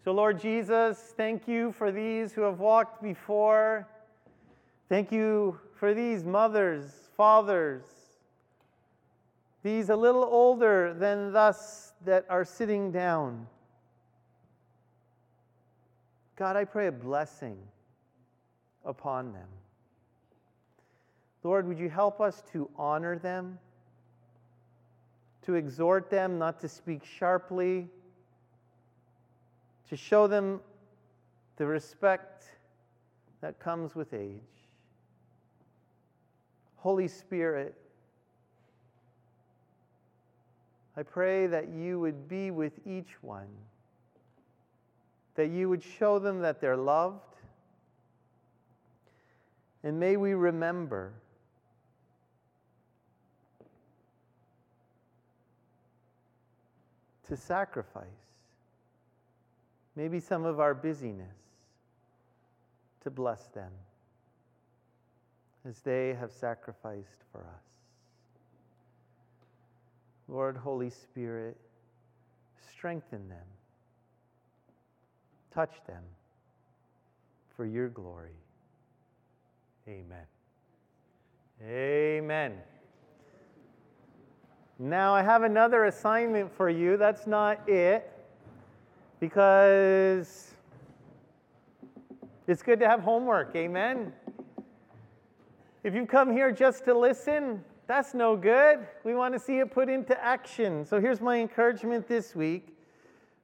So, 0.03 0.11
Lord 0.11 0.37
Jesus, 0.37 1.13
thank 1.15 1.47
you 1.47 1.71
for 1.71 1.89
these 1.89 2.33
who 2.33 2.41
have 2.41 2.59
walked 2.59 3.01
before. 3.01 3.87
Thank 4.89 5.13
you 5.13 5.57
for 5.75 5.93
these 5.93 6.25
mothers, 6.25 6.91
fathers, 7.15 7.83
these 9.63 9.87
a 9.87 9.95
little 9.95 10.25
older 10.25 10.93
than 10.93 11.33
us 11.37 11.93
that 12.03 12.25
are 12.29 12.43
sitting 12.43 12.91
down. 12.91 13.47
God, 16.35 16.57
I 16.57 16.65
pray 16.65 16.87
a 16.87 16.91
blessing 16.91 17.57
upon 18.83 19.31
them. 19.31 19.47
Lord, 21.43 21.65
would 21.65 21.79
you 21.79 21.89
help 21.89 22.19
us 22.19 22.43
to 22.51 22.69
honor 22.75 23.17
them, 23.17 23.57
to 25.43 25.53
exhort 25.53 26.09
them 26.09 26.37
not 26.37 26.59
to 26.59 26.67
speak 26.67 27.05
sharply, 27.05 27.87
to 29.93 29.97
show 29.97 30.25
them 30.25 30.59
the 31.57 31.65
respect 31.67 32.45
that 33.41 33.59
comes 33.59 33.93
with 33.93 34.11
age. 34.11 34.41
Holy 36.77 37.07
Spirit, 37.07 37.75
I 40.97 41.03
pray 41.03 41.45
that 41.45 41.69
you 41.69 41.99
would 41.99 42.27
be 42.27 42.49
with 42.49 42.73
each 42.87 43.21
one, 43.21 43.45
that 45.35 45.51
you 45.51 45.69
would 45.69 45.83
show 45.83 46.17
them 46.17 46.39
that 46.39 46.59
they're 46.59 46.75
loved, 46.75 47.35
and 49.83 49.99
may 49.99 50.17
we 50.17 50.33
remember 50.33 51.13
to 57.27 57.37
sacrifice 57.37 58.32
maybe 59.95 60.19
some 60.19 60.45
of 60.45 60.59
our 60.59 60.73
busyness 60.73 61.35
to 63.01 63.11
bless 63.11 63.47
them 63.49 63.71
as 65.67 65.79
they 65.79 66.13
have 66.19 66.31
sacrificed 66.31 67.23
for 67.31 67.41
us. 67.41 67.63
Lord, 70.27 70.57
Holy 70.57 70.89
Spirit, 70.89 71.57
strengthen 72.69 73.29
them, 73.29 73.45
touch 75.53 75.73
them 75.87 76.03
for 77.55 77.65
your 77.65 77.89
glory. 77.89 78.35
Amen. 79.87 80.25
Amen. 81.61 82.53
Now, 84.79 85.13
I 85.13 85.21
have 85.21 85.43
another 85.43 85.85
assignment 85.85 86.51
for 86.51 86.69
you. 86.69 86.97
That's 86.97 87.27
not 87.27 87.69
it, 87.69 88.11
because 89.23 90.51
it's 92.45 92.61
good 92.61 92.77
to 92.77 92.85
have 92.85 92.99
homework. 92.99 93.55
Amen. 93.55 94.11
If 95.81 95.95
you 95.95 96.05
come 96.05 96.29
here 96.29 96.51
just 96.51 96.83
to 96.83 96.93
listen, 96.93 97.63
that's 97.87 98.13
no 98.13 98.35
good. 98.35 98.85
We 99.05 99.15
want 99.15 99.33
to 99.33 99.39
see 99.39 99.59
it 99.59 99.71
put 99.71 99.87
into 99.87 100.21
action. 100.21 100.85
So 100.85 100.99
here's 100.99 101.21
my 101.21 101.39
encouragement 101.39 102.05
this 102.05 102.35
week. 102.35 102.77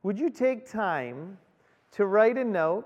Would 0.03 0.19
you 0.19 0.29
take 0.29 0.69
time 0.69 1.38
to 1.93 2.07
write 2.07 2.38
a 2.38 2.43
note, 2.43 2.86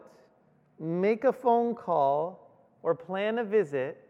make 0.79 1.23
a 1.23 1.33
phone 1.33 1.73
call, 1.73 2.47
or 2.83 2.93
plan 2.93 3.39
a 3.39 3.43
visit 3.43 4.07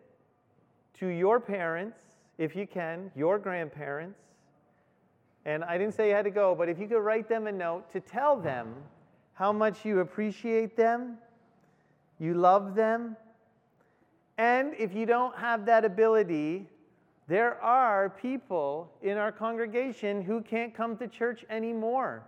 to 0.99 1.07
your 1.07 1.39
parents, 1.39 2.01
if 2.37 2.53
you 2.53 2.67
can, 2.67 3.11
your 3.15 3.39
grandparents. 3.39 4.23
And 5.45 5.63
I 5.63 5.77
didn't 5.77 5.93
say 5.93 6.09
you 6.09 6.15
had 6.15 6.25
to 6.25 6.31
go, 6.31 6.55
but 6.55 6.69
if 6.69 6.79
you 6.79 6.88
could 6.88 7.00
write 7.00 7.27
them 7.27 7.47
a 7.47 7.51
note 7.51 7.91
to 7.91 8.00
tell 8.00 8.38
them 8.38 8.73
how 9.33 9.51
much 9.51 9.83
you 9.83 10.00
appreciate 10.00 10.77
them, 10.77 11.17
you 12.19 12.33
love 12.33 12.75
them. 12.75 13.17
And 14.38 14.73
if 14.79 14.95
you 14.95 15.05
don't 15.05 15.35
have 15.38 15.65
that 15.65 15.83
ability, 15.83 16.67
there 17.27 17.62
are 17.62 18.09
people 18.09 18.91
in 19.01 19.17
our 19.17 19.31
congregation 19.31 20.21
who 20.21 20.41
can't 20.41 20.73
come 20.73 20.97
to 20.97 21.07
church 21.07 21.45
anymore. 21.50 22.23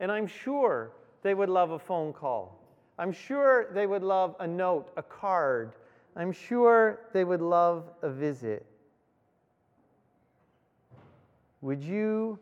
And 0.00 0.10
I'm 0.10 0.26
sure 0.26 0.92
they 1.22 1.34
would 1.34 1.48
love 1.48 1.70
a 1.70 1.78
phone 1.78 2.12
call. 2.12 2.58
I'm 2.98 3.12
sure 3.12 3.68
they 3.72 3.86
would 3.86 4.02
love 4.02 4.36
a 4.40 4.46
note, 4.46 4.92
a 4.96 5.02
card. 5.02 5.72
I'm 6.16 6.32
sure 6.32 7.00
they 7.12 7.24
would 7.24 7.40
love 7.40 7.90
a 8.02 8.10
visit. 8.10 8.66
Would 11.60 11.82
you 11.82 12.38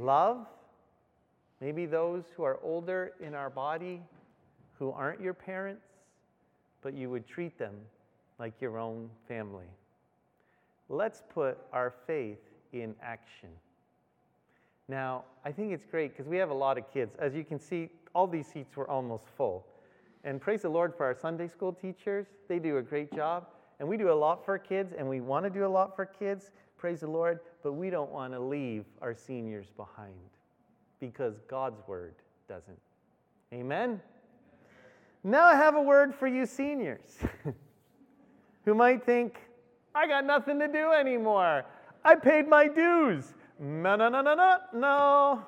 love 0.00 0.46
maybe 1.60 1.86
those 1.86 2.24
who 2.36 2.42
are 2.42 2.58
older 2.62 3.12
in 3.20 3.34
our 3.34 3.50
body 3.50 4.00
who 4.78 4.90
aren't 4.90 5.20
your 5.20 5.34
parents, 5.34 5.86
but 6.82 6.94
you 6.94 7.10
would 7.10 7.26
treat 7.26 7.58
them 7.58 7.74
like 8.38 8.54
your 8.60 8.78
own 8.78 9.10
family? 9.28 9.66
Let's 10.88 11.22
put 11.32 11.58
our 11.72 11.94
faith 12.06 12.38
in 12.72 12.94
action. 13.02 13.50
Now, 14.88 15.24
I 15.44 15.52
think 15.52 15.72
it's 15.72 15.84
great 15.84 16.16
because 16.16 16.26
we 16.26 16.38
have 16.38 16.50
a 16.50 16.54
lot 16.54 16.78
of 16.78 16.92
kids. 16.92 17.14
As 17.18 17.34
you 17.34 17.44
can 17.44 17.60
see, 17.60 17.90
all 18.14 18.26
these 18.26 18.46
seats 18.46 18.76
were 18.76 18.90
almost 18.90 19.24
full. 19.36 19.66
And 20.24 20.40
praise 20.40 20.62
the 20.62 20.68
Lord 20.68 20.94
for 20.96 21.06
our 21.06 21.14
Sunday 21.14 21.46
school 21.46 21.72
teachers. 21.72 22.26
They 22.48 22.58
do 22.58 22.78
a 22.78 22.82
great 22.82 23.12
job. 23.14 23.46
And 23.78 23.88
we 23.88 23.96
do 23.96 24.10
a 24.10 24.14
lot 24.14 24.44
for 24.44 24.58
kids, 24.58 24.92
and 24.96 25.08
we 25.08 25.20
want 25.20 25.44
to 25.44 25.50
do 25.50 25.64
a 25.64 25.68
lot 25.68 25.94
for 25.94 26.04
kids. 26.04 26.50
Praise 26.80 27.00
the 27.00 27.10
Lord. 27.10 27.40
But 27.62 27.74
we 27.74 27.90
don't 27.90 28.10
want 28.10 28.32
to 28.32 28.40
leave 28.40 28.86
our 29.02 29.14
seniors 29.14 29.66
behind 29.76 30.14
because 30.98 31.34
God's 31.46 31.86
word 31.86 32.14
doesn't. 32.48 32.80
Amen? 33.52 34.00
Now 35.22 35.44
I 35.44 35.54
have 35.56 35.74
a 35.74 35.82
word 35.82 36.14
for 36.14 36.26
you 36.26 36.46
seniors 36.46 37.18
who 38.64 38.74
might 38.74 39.04
think, 39.04 39.38
I 39.94 40.06
got 40.06 40.24
nothing 40.24 40.58
to 40.58 40.68
do 40.68 40.92
anymore. 40.92 41.66
I 42.02 42.14
paid 42.14 42.48
my 42.48 42.66
dues. 42.66 43.34
No, 43.58 43.96
no, 43.96 44.08
no, 44.08 44.22
no, 44.22 44.34
no, 44.34 44.58
no. 44.72 45.46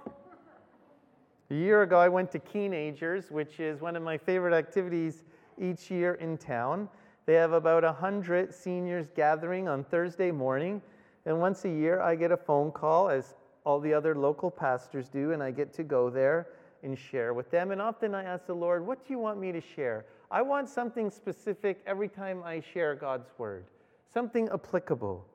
A 1.51 1.55
year 1.55 1.83
ago, 1.83 1.99
I 1.99 2.09
went 2.09 2.31
to 2.33 2.41
Teenagers, 2.41 3.31
which 3.31 3.59
is 3.59 3.81
one 3.81 3.97
of 3.97 4.03
my 4.03 4.19
favorite 4.19 4.55
activities 4.55 5.25
each 5.59 5.91
year 5.91 6.15
in 6.15 6.37
town. 6.37 6.91
They 7.25 7.35
have 7.35 7.53
about 7.53 7.85
100 7.85 8.53
seniors 8.53 9.07
gathering 9.15 9.67
on 9.67 9.85
Thursday 9.85 10.31
morning. 10.31 10.83
And 11.26 11.41
once 11.41 11.64
a 11.64 11.71
year, 11.71 12.00
I 12.00 12.14
get 12.14 12.33
a 12.33 12.37
phone 12.37 12.73
call, 12.73 13.09
as 13.09 13.35
all 13.64 13.79
the 13.79 13.95
other 13.95 14.14
local 14.14 14.50
pastors 14.50 15.09
do, 15.09 15.33
and 15.33 15.43
I 15.43 15.50
get 15.50 15.73
to 15.75 15.85
go 15.85 16.11
there 16.11 16.49
and 16.83 16.99
share 16.99 17.33
with 17.33 17.50
them. 17.50 17.71
And 17.71 17.81
often 17.81 18.14
I 18.14 18.25
ask 18.25 18.47
the 18.47 18.55
Lord, 18.55 18.87
What 18.87 19.07
do 19.07 19.12
you 19.12 19.19
want 19.19 19.38
me 19.38 19.52
to 19.52 19.61
share? 19.61 20.07
I 20.31 20.43
want 20.43 20.69
something 20.69 21.11
specific 21.11 21.81
every 21.87 22.09
time 22.09 22.43
I 22.45 22.61
share 22.61 22.95
God's 22.95 23.31
word 23.38 23.67
something 24.12 24.49
applicable. 24.52 25.26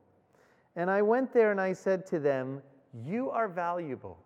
And 0.76 0.90
I 0.90 1.02
went 1.02 1.34
there 1.34 1.52
and 1.52 1.60
I 1.60 1.74
said 1.74 2.06
to 2.08 2.20
them, 2.20 2.62
You 3.06 3.32
are 3.32 3.48
valuable, 3.48 4.18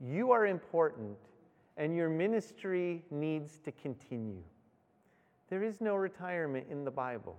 you 0.00 0.30
are 0.30 0.46
important, 0.46 1.16
and 1.76 1.94
your 1.94 2.08
ministry 2.08 3.02
needs 3.10 3.58
to 3.64 3.72
continue. 3.72 4.42
There 5.50 5.62
is 5.62 5.80
no 5.80 5.96
retirement 5.96 6.66
in 6.70 6.84
the 6.84 6.90
Bible. 6.90 7.36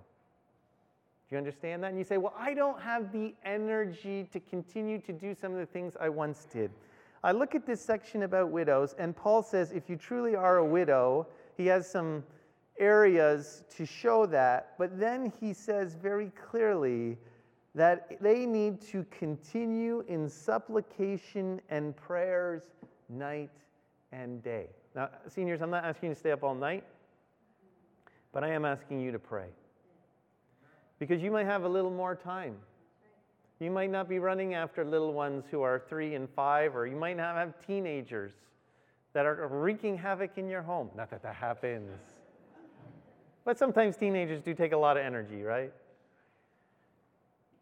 You 1.34 1.38
understand 1.40 1.82
that? 1.82 1.88
And 1.88 1.98
you 1.98 2.04
say, 2.04 2.18
Well, 2.18 2.36
I 2.38 2.54
don't 2.54 2.80
have 2.80 3.12
the 3.12 3.34
energy 3.44 4.30
to 4.32 4.40
continue 4.40 5.00
to 5.00 5.12
do 5.12 5.34
some 5.34 5.52
of 5.52 5.58
the 5.58 5.66
things 5.66 5.98
I 6.00 6.08
once 6.08 6.46
did. 6.46 6.70
I 7.24 7.32
look 7.32 7.56
at 7.56 7.66
this 7.66 7.84
section 7.84 8.22
about 8.22 8.52
widows, 8.52 8.94
and 9.00 9.16
Paul 9.16 9.42
says, 9.42 9.72
If 9.72 9.90
you 9.90 9.96
truly 9.96 10.36
are 10.36 10.58
a 10.58 10.66
widow, 10.66 11.26
he 11.58 11.66
has 11.66 11.90
some 11.90 12.24
areas 12.78 13.64
to 13.78 13.84
show 13.84 14.28
that, 14.28 14.76
but 14.78 15.00
then 15.00 15.34
he 15.40 15.54
says 15.54 15.96
very 15.96 16.30
clearly 16.52 17.18
that 17.74 18.22
they 18.22 18.46
need 18.46 18.80
to 18.82 19.04
continue 19.06 20.04
in 20.08 20.30
supplication 20.30 21.60
and 21.72 21.96
prayers 21.96 22.62
night 23.10 23.50
and 24.12 24.44
day. 24.44 24.68
Now, 24.96 25.10
seniors, 25.28 25.64
I'm 25.64 25.72
not 25.72 25.84
asking 25.84 26.10
you 26.10 26.14
to 26.14 26.20
stay 26.20 26.32
up 26.32 26.44
all 26.44 26.54
night, 26.54 26.84
but 28.32 28.44
I 28.44 28.50
am 28.50 28.66
asking 28.66 29.00
you 29.02 29.12
to 29.12 29.18
pray. 29.18 29.48
Because 31.04 31.22
you 31.22 31.32
might 31.32 31.48
have 31.48 31.66
a 31.66 31.68
little 31.68 31.92
more 31.92 32.16
time. 32.16 32.56
You 33.60 33.72
might 33.72 33.92
not 33.92 34.08
be 34.08 34.20
running 34.20 34.54
after 34.54 34.86
little 34.86 35.12
ones 35.12 35.44
who 35.52 35.62
are 35.62 35.84
three 35.90 36.16
and 36.16 36.30
five, 36.30 36.78
or 36.78 36.88
you 36.88 36.96
might 36.96 37.18
not 37.18 37.36
have 37.36 37.56
teenagers 37.68 38.32
that 39.12 39.26
are 39.26 39.50
wreaking 39.50 39.98
havoc 39.98 40.38
in 40.38 40.48
your 40.48 40.62
home. 40.62 40.90
Not 40.96 41.10
that 41.10 41.22
that 41.24 41.36
happens. 41.36 42.00
But 43.44 43.60
sometimes 43.60 43.98
teenagers 43.98 44.42
do 44.42 44.54
take 44.54 44.72
a 44.72 44.78
lot 44.78 44.96
of 44.96 45.04
energy, 45.04 45.44
right? 45.44 45.74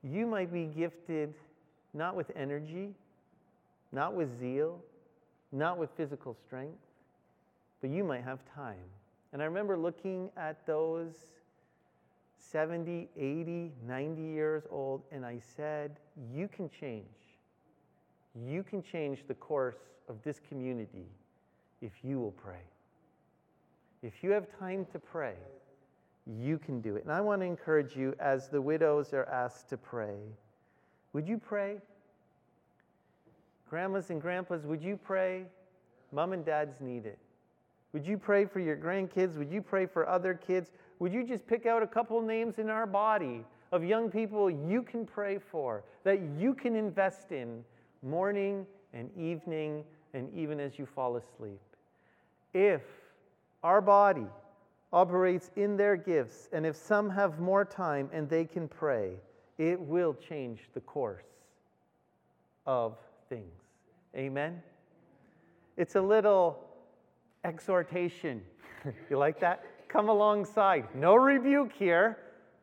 You 0.04 0.28
might 0.28 0.54
be 0.54 0.66
gifted 0.66 1.34
not 1.96 2.16
with 2.16 2.32
energy, 2.36 2.94
not 3.92 4.14
with 4.14 4.40
zeal, 4.40 4.80
not 5.52 5.80
with 5.80 5.90
physical 5.98 6.38
strength, 6.46 6.78
but 7.82 7.90
you 7.90 8.04
might 8.04 8.24
have 8.24 8.38
time. 8.54 8.86
And 9.34 9.42
I 9.42 9.46
remember 9.46 9.80
looking 9.80 10.30
at 10.38 10.64
those 10.68 11.16
70, 12.42 13.08
80, 13.16 13.72
90 13.88 14.22
years 14.22 14.64
old, 14.70 15.04
and 15.12 15.26
I 15.26 15.40
said, 15.56 16.00
You 16.34 16.48
can 16.48 16.70
change. 16.70 17.06
You 18.36 18.64
can 18.64 18.82
change 18.82 19.26
the 19.28 19.34
course 19.34 19.78
of 20.10 20.22
this 20.24 20.40
community 20.50 21.06
if 21.82 21.92
you 22.04 22.20
will 22.20 22.32
pray. 22.32 22.64
If 24.02 24.24
you 24.24 24.32
have 24.32 24.48
time 24.60 24.86
to 24.92 25.00
pray, 25.00 25.36
you 26.26 26.58
can 26.58 26.82
do 26.82 26.96
it. 26.96 27.04
And 27.04 27.12
I 27.12 27.22
want 27.22 27.42
to 27.42 27.46
encourage 27.46 27.96
you 27.96 28.16
as 28.20 28.48
the 28.48 28.62
widows 28.62 29.14
are 29.14 29.26
asked 29.26 29.70
to 29.70 29.78
pray. 29.78 30.16
Would 31.14 31.28
you 31.28 31.38
pray? 31.38 31.78
Grandmas 33.70 34.10
and 34.10 34.22
grandpas, 34.22 34.64
would 34.64 34.82
you 34.82 34.98
pray? 34.98 35.46
Mom 36.12 36.34
and 36.34 36.46
dads 36.46 36.82
need 36.82 37.06
it. 37.06 37.20
Would 37.94 38.06
you 38.06 38.18
pray 38.18 38.46
for 38.46 38.60
your 38.60 38.78
grandkids? 38.78 39.38
Would 39.38 39.52
you 39.52 39.62
pray 39.62 39.86
for 39.86 40.08
other 40.08 40.34
kids? 40.34 40.72
Would 41.02 41.14
you 41.14 41.24
just 41.24 41.48
pick 41.48 41.66
out 41.66 41.82
a 41.82 41.88
couple 41.88 42.22
names 42.22 42.60
in 42.60 42.70
our 42.70 42.86
body 42.86 43.44
of 43.72 43.84
young 43.84 44.12
people 44.12 44.52
you 44.52 44.84
can 44.84 45.04
pray 45.04 45.40
for, 45.40 45.84
that 46.04 46.20
you 46.38 46.54
can 46.54 46.76
invest 46.76 47.32
in 47.32 47.64
morning 48.04 48.68
and 48.94 49.10
evening 49.18 49.84
and 50.14 50.32
even 50.32 50.60
as 50.60 50.78
you 50.78 50.86
fall 50.86 51.16
asleep? 51.16 51.60
If 52.54 52.84
our 53.64 53.82
body 53.82 54.28
operates 54.94 55.50
in 55.56 55.76
their 55.76 55.96
gifts, 55.96 56.50
and 56.54 56.68
if 56.68 56.76
some 56.76 57.10
have 57.10 57.40
more 57.40 57.66
time 57.66 58.08
and 58.14 58.30
they 58.30 58.46
can 58.46 58.68
pray, 58.68 59.14
it 59.58 59.82
will 59.82 60.14
change 60.14 60.60
the 60.76 60.82
course 60.82 61.26
of 62.68 62.96
things. 63.28 63.64
Amen? 64.16 64.62
It's 65.78 65.96
a 65.96 66.02
little 66.02 66.60
exhortation. 67.44 68.44
you 69.10 69.18
like 69.18 69.40
that? 69.40 69.66
Come 69.92 70.08
alongside. 70.08 70.96
No 70.96 71.16
rebuke 71.16 71.74
here, 71.74 72.18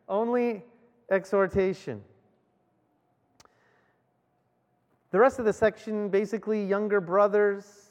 only 0.09 0.65
exhortation. 1.11 2.03
The 5.11 5.19
rest 5.19 5.39
of 5.39 5.45
the 5.45 5.53
section 5.53 6.09
basically, 6.09 6.65
younger 6.65 7.01
brothers, 7.01 7.91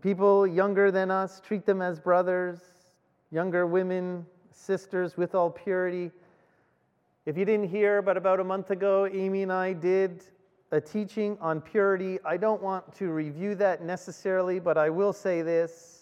people 0.00 0.46
younger 0.46 0.90
than 0.90 1.10
us, 1.10 1.40
treat 1.40 1.66
them 1.66 1.82
as 1.82 1.98
brothers 1.98 2.60
younger 3.34 3.66
women, 3.66 4.24
sisters, 4.52 5.16
with 5.16 5.34
all 5.34 5.50
purity. 5.50 6.12
If 7.26 7.36
you 7.36 7.44
didn't 7.44 7.68
hear, 7.68 8.00
but 8.00 8.16
about 8.16 8.38
a 8.38 8.44
month 8.44 8.70
ago, 8.70 9.08
Amy 9.12 9.42
and 9.42 9.52
I 9.52 9.72
did 9.72 10.22
a 10.70 10.80
teaching 10.80 11.36
on 11.40 11.60
purity. 11.60 12.20
I 12.24 12.36
don't 12.36 12.62
want 12.62 12.94
to 12.96 13.10
review 13.10 13.56
that 13.56 13.82
necessarily, 13.82 14.60
but 14.60 14.78
I 14.78 14.88
will 14.88 15.12
say 15.12 15.42
this. 15.42 15.93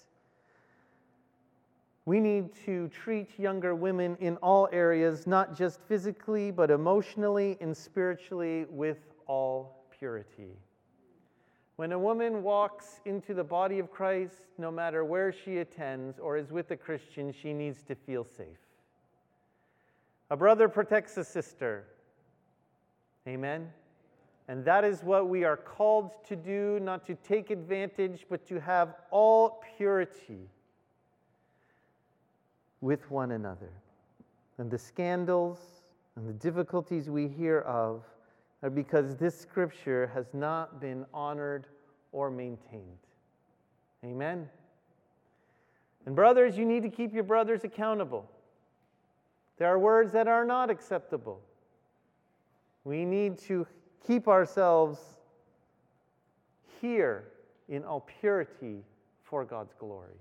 We 2.04 2.18
need 2.18 2.52
to 2.66 2.88
treat 2.88 3.38
younger 3.38 3.76
women 3.76 4.16
in 4.18 4.36
all 4.38 4.68
areas, 4.72 5.26
not 5.26 5.56
just 5.56 5.80
physically, 5.82 6.50
but 6.50 6.70
emotionally 6.70 7.56
and 7.60 7.76
spiritually, 7.76 8.66
with 8.68 8.98
all 9.28 9.84
purity. 9.96 10.56
When 11.76 11.92
a 11.92 11.98
woman 11.98 12.42
walks 12.42 13.00
into 13.04 13.34
the 13.34 13.44
body 13.44 13.78
of 13.78 13.90
Christ, 13.90 14.34
no 14.58 14.70
matter 14.70 15.04
where 15.04 15.32
she 15.32 15.58
attends 15.58 16.18
or 16.18 16.36
is 16.36 16.50
with 16.50 16.72
a 16.72 16.76
Christian, 16.76 17.32
she 17.32 17.52
needs 17.52 17.82
to 17.84 17.94
feel 17.94 18.24
safe. 18.24 18.58
A 20.30 20.36
brother 20.36 20.68
protects 20.68 21.16
a 21.18 21.24
sister. 21.24 21.84
Amen? 23.28 23.70
And 24.48 24.64
that 24.64 24.84
is 24.84 25.04
what 25.04 25.28
we 25.28 25.44
are 25.44 25.56
called 25.56 26.10
to 26.26 26.34
do, 26.34 26.80
not 26.80 27.06
to 27.06 27.14
take 27.14 27.50
advantage, 27.50 28.26
but 28.28 28.44
to 28.48 28.60
have 28.60 28.96
all 29.12 29.62
purity 29.76 30.48
with 32.82 33.10
one 33.10 33.30
another. 33.30 33.70
And 34.58 34.70
the 34.70 34.78
scandals 34.78 35.58
and 36.16 36.28
the 36.28 36.34
difficulties 36.34 37.08
we 37.08 37.26
hear 37.26 37.60
of 37.60 38.02
are 38.62 38.68
because 38.68 39.16
this 39.16 39.38
scripture 39.38 40.10
has 40.12 40.26
not 40.34 40.78
been 40.80 41.06
honored 41.14 41.66
or 42.12 42.30
maintained. 42.30 42.98
Amen. 44.04 44.48
And, 46.04 46.14
brothers, 46.14 46.58
you 46.58 46.64
need 46.66 46.82
to 46.82 46.90
keep 46.90 47.14
your 47.14 47.22
brothers 47.22 47.64
accountable. 47.64 48.28
There 49.58 49.68
are 49.68 49.78
words 49.78 50.12
that 50.12 50.28
are 50.28 50.44
not 50.44 50.68
acceptable. 50.68 51.40
We 52.84 53.04
need 53.04 53.38
to 53.40 53.66
keep 54.04 54.26
ourselves 54.26 54.98
here 56.80 57.28
in 57.68 57.84
all 57.84 58.00
purity 58.20 58.82
for 59.22 59.44
God's 59.44 59.72
glory. 59.78 60.18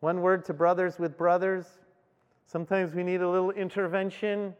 One 0.00 0.22
word 0.22 0.44
to 0.46 0.54
brothers 0.54 0.98
with 0.98 1.16
brothers. 1.16 1.66
Sometimes 2.46 2.94
we 2.94 3.02
need 3.02 3.20
a 3.20 3.28
little 3.28 3.50
intervention. 3.50 4.54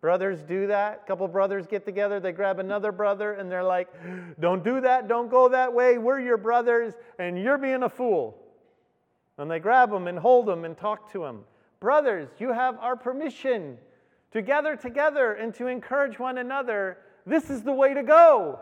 Brothers 0.00 0.42
do 0.42 0.66
that. 0.66 1.02
A 1.04 1.06
couple 1.06 1.26
brothers 1.28 1.66
get 1.66 1.84
together, 1.84 2.20
they 2.20 2.32
grab 2.32 2.58
another 2.58 2.92
brother, 2.92 3.34
and 3.34 3.50
they're 3.50 3.62
like, 3.62 3.88
Don't 4.40 4.64
do 4.64 4.80
that, 4.80 5.08
don't 5.08 5.30
go 5.30 5.48
that 5.48 5.72
way. 5.72 5.96
We're 5.96 6.20
your 6.20 6.36
brothers, 6.36 6.94
and 7.18 7.40
you're 7.40 7.58
being 7.58 7.84
a 7.84 7.88
fool. 7.88 8.36
And 9.38 9.50
they 9.50 9.60
grab 9.60 9.90
them 9.90 10.08
and 10.08 10.18
hold 10.18 10.46
them 10.46 10.64
and 10.64 10.76
talk 10.76 11.10
to 11.12 11.20
them. 11.20 11.44
Brothers, 11.80 12.28
you 12.38 12.52
have 12.52 12.78
our 12.78 12.96
permission 12.96 13.78
to 14.32 14.42
gather 14.42 14.76
together 14.76 15.32
and 15.32 15.54
to 15.54 15.66
encourage 15.66 16.18
one 16.18 16.38
another. 16.38 16.98
This 17.26 17.50
is 17.50 17.62
the 17.62 17.72
way 17.72 17.94
to 17.94 18.02
go. 18.02 18.60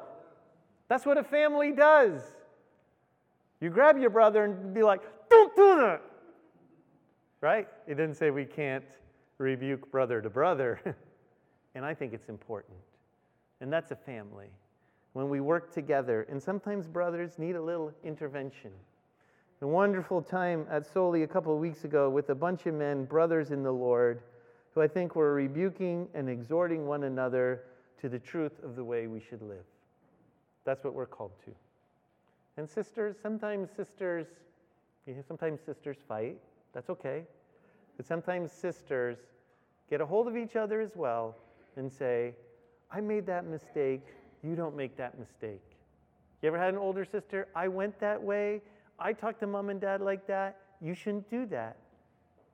That's 0.89 1.07
what 1.07 1.19
a 1.19 1.25
family 1.25 1.73
does. 1.73 2.23
You 3.61 3.71
grab 3.71 3.99
your 3.99 4.11
brother 4.11 4.45
and 4.45 4.75
be 4.75 4.83
like, 4.83 5.01
don't 5.29 5.55
do 5.55 5.77
that. 5.77 6.03
Right? 7.41 7.69
It 7.87 7.95
didn't 7.95 8.17
say 8.17 8.31
we 8.31 8.45
can't 8.45 8.85
rebuke 9.39 9.91
brother 9.91 10.21
to 10.21 10.29
brother. 10.29 10.81
and 11.75 11.85
I 11.85 11.95
think 11.95 12.13
it's 12.13 12.29
important. 12.29 12.77
And 13.61 13.73
that's 13.73 13.91
a 13.91 13.97
family. 13.97 14.49
When 15.13 15.29
we 15.29 15.41
work 15.41 15.73
together, 15.73 16.27
and 16.31 16.43
sometimes 16.43 16.87
brothers 16.87 17.39
need 17.39 17.57
a 17.57 17.63
little 17.63 17.93
intervention. 18.05 18.71
A 19.63 19.67
wonderful 19.67 20.23
time 20.23 20.67
at 20.71 20.87
Soli 20.87 21.23
a 21.23 21.27
couple 21.27 21.53
of 21.53 21.61
weeks 21.61 21.85
ago 21.85 22.09
with 22.09 22.31
a 22.31 22.35
bunch 22.35 22.65
of 22.67 22.75
men, 22.75 23.05
brothers 23.05 23.51
in 23.51 23.63
the 23.63 23.73
Lord, 23.73 24.23
who 24.75 24.81
I 24.81 24.89
think 24.89 25.17
were 25.17 25.35
rebuking 25.35 26.09
and 26.15 26.31
exhorting 26.31 26.87
one 26.87 27.05
another 27.05 27.65
to 28.01 28.09
the 28.09 28.19
truth 28.19 28.53
of 28.63 28.77
the 28.77 28.85
way 28.85 29.07
we 29.07 29.21
should 29.21 29.43
live. 29.43 29.65
That's 30.65 30.83
what 30.85 30.95
we're 30.95 31.07
called 31.07 31.33
to. 31.45 31.51
And 32.57 32.69
sisters, 32.69 33.17
sometimes 33.23 33.71
sisters, 33.71 34.27
sometimes 35.27 35.61
sisters 35.61 35.99
fight. 36.09 36.39
That's 36.73 36.91
okay. 36.91 37.25
But 37.97 38.07
sometimes 38.07 38.53
sisters 38.53 39.19
get 39.89 40.01
a 40.01 40.07
hold 40.07 40.29
of 40.29 40.37
each 40.37 40.57
other 40.57 40.81
as 40.81 40.93
well 40.95 41.37
and 41.77 41.91
say, 41.91 42.35
I 42.91 43.01
made 43.01 43.27
that 43.27 43.47
mistake. 43.47 44.07
You 44.43 44.55
don't 44.55 44.77
make 44.77 44.97
that 44.97 45.19
mistake. 45.19 45.63
You 46.43 46.49
ever 46.49 46.59
had 46.59 46.73
an 46.75 46.79
older 46.79 47.05
sister? 47.05 47.49
I 47.55 47.69
went 47.69 47.99
that 48.01 48.23
way. 48.23 48.63
I 48.99 49.13
talked 49.13 49.41
to 49.41 49.47
mom 49.47 49.69
and 49.69 49.81
dad 49.81 50.01
like 50.01 50.27
that. 50.27 50.59
You 50.81 50.95
shouldn't 50.95 51.29
do 51.31 51.47
that. 51.47 51.77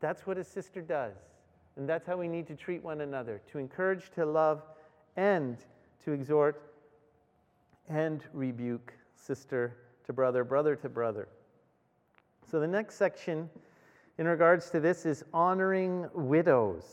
That's 0.00 0.26
what 0.26 0.38
a 0.38 0.44
sister 0.44 0.80
does. 0.80 1.14
And 1.76 1.88
that's 1.88 2.06
how 2.06 2.16
we 2.16 2.28
need 2.28 2.46
to 2.48 2.54
treat 2.54 2.82
one 2.82 3.02
another 3.02 3.40
to 3.52 3.58
encourage, 3.58 4.10
to 4.12 4.24
love, 4.24 4.62
and 5.16 5.58
to 6.04 6.12
exhort 6.12 6.72
and 7.88 8.24
rebuke 8.32 8.92
sister 9.14 9.76
to 10.06 10.12
brother, 10.12 10.44
brother 10.44 10.74
to 10.76 10.88
brother. 10.88 11.28
So 12.50 12.60
the 12.60 12.66
next 12.66 12.96
section 12.96 13.50
in 14.18 14.26
regards 14.26 14.70
to 14.70 14.80
this 14.80 15.06
is 15.06 15.24
honoring 15.32 16.08
widows. 16.14 16.84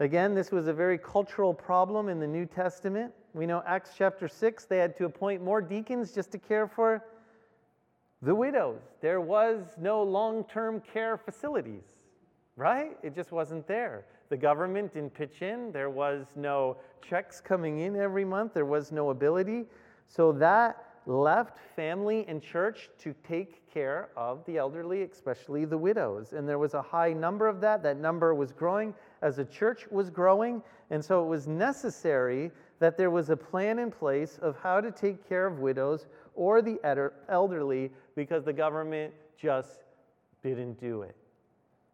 Again, 0.00 0.34
this 0.34 0.50
was 0.50 0.66
a 0.66 0.72
very 0.72 0.98
cultural 0.98 1.54
problem 1.54 2.08
in 2.08 2.18
the 2.18 2.26
New 2.26 2.46
Testament. 2.46 3.12
We 3.32 3.46
know 3.46 3.62
Acts 3.66 3.90
chapter 3.96 4.28
6, 4.28 4.64
they 4.64 4.78
had 4.78 4.96
to 4.98 5.04
appoint 5.04 5.42
more 5.42 5.60
deacons 5.60 6.12
just 6.12 6.32
to 6.32 6.38
care 6.38 6.66
for 6.66 7.04
the 8.22 8.34
widows. 8.34 8.80
There 9.00 9.20
was 9.20 9.76
no 9.78 10.02
long 10.02 10.44
term 10.44 10.80
care 10.80 11.16
facilities 11.16 11.94
right? 12.56 12.96
It 13.02 13.14
just 13.14 13.32
wasn't 13.32 13.66
there. 13.66 14.04
The 14.28 14.36
government 14.36 14.94
didn't 14.94 15.14
pitch 15.14 15.42
in. 15.42 15.72
There 15.72 15.90
was 15.90 16.26
no 16.36 16.76
checks 17.08 17.40
coming 17.40 17.80
in 17.80 17.96
every 17.96 18.24
month. 18.24 18.54
There 18.54 18.64
was 18.64 18.92
no 18.92 19.10
ability. 19.10 19.66
So 20.08 20.32
that 20.32 20.82
left 21.06 21.58
family 21.76 22.24
and 22.28 22.42
church 22.42 22.88
to 22.98 23.14
take 23.26 23.70
care 23.72 24.08
of 24.16 24.44
the 24.46 24.56
elderly, 24.56 25.02
especially 25.02 25.64
the 25.64 25.76
widows. 25.76 26.32
And 26.32 26.48
there 26.48 26.58
was 26.58 26.74
a 26.74 26.82
high 26.82 27.12
number 27.12 27.48
of 27.48 27.60
that. 27.60 27.82
That 27.82 27.98
number 27.98 28.34
was 28.34 28.52
growing 28.52 28.94
as 29.22 29.36
the 29.36 29.44
church 29.44 29.86
was 29.90 30.10
growing. 30.10 30.62
And 30.90 31.04
so 31.04 31.24
it 31.24 31.28
was 31.28 31.46
necessary 31.46 32.50
that 32.78 32.96
there 32.96 33.10
was 33.10 33.30
a 33.30 33.36
plan 33.36 33.78
in 33.78 33.90
place 33.90 34.38
of 34.42 34.56
how 34.62 34.80
to 34.80 34.90
take 34.90 35.28
care 35.28 35.46
of 35.46 35.58
widows 35.58 36.06
or 36.34 36.62
the 36.62 36.78
elderly 37.28 37.90
because 38.14 38.44
the 38.44 38.52
government 38.52 39.12
just 39.36 39.80
didn't 40.42 40.80
do 40.80 41.02
it. 41.02 41.16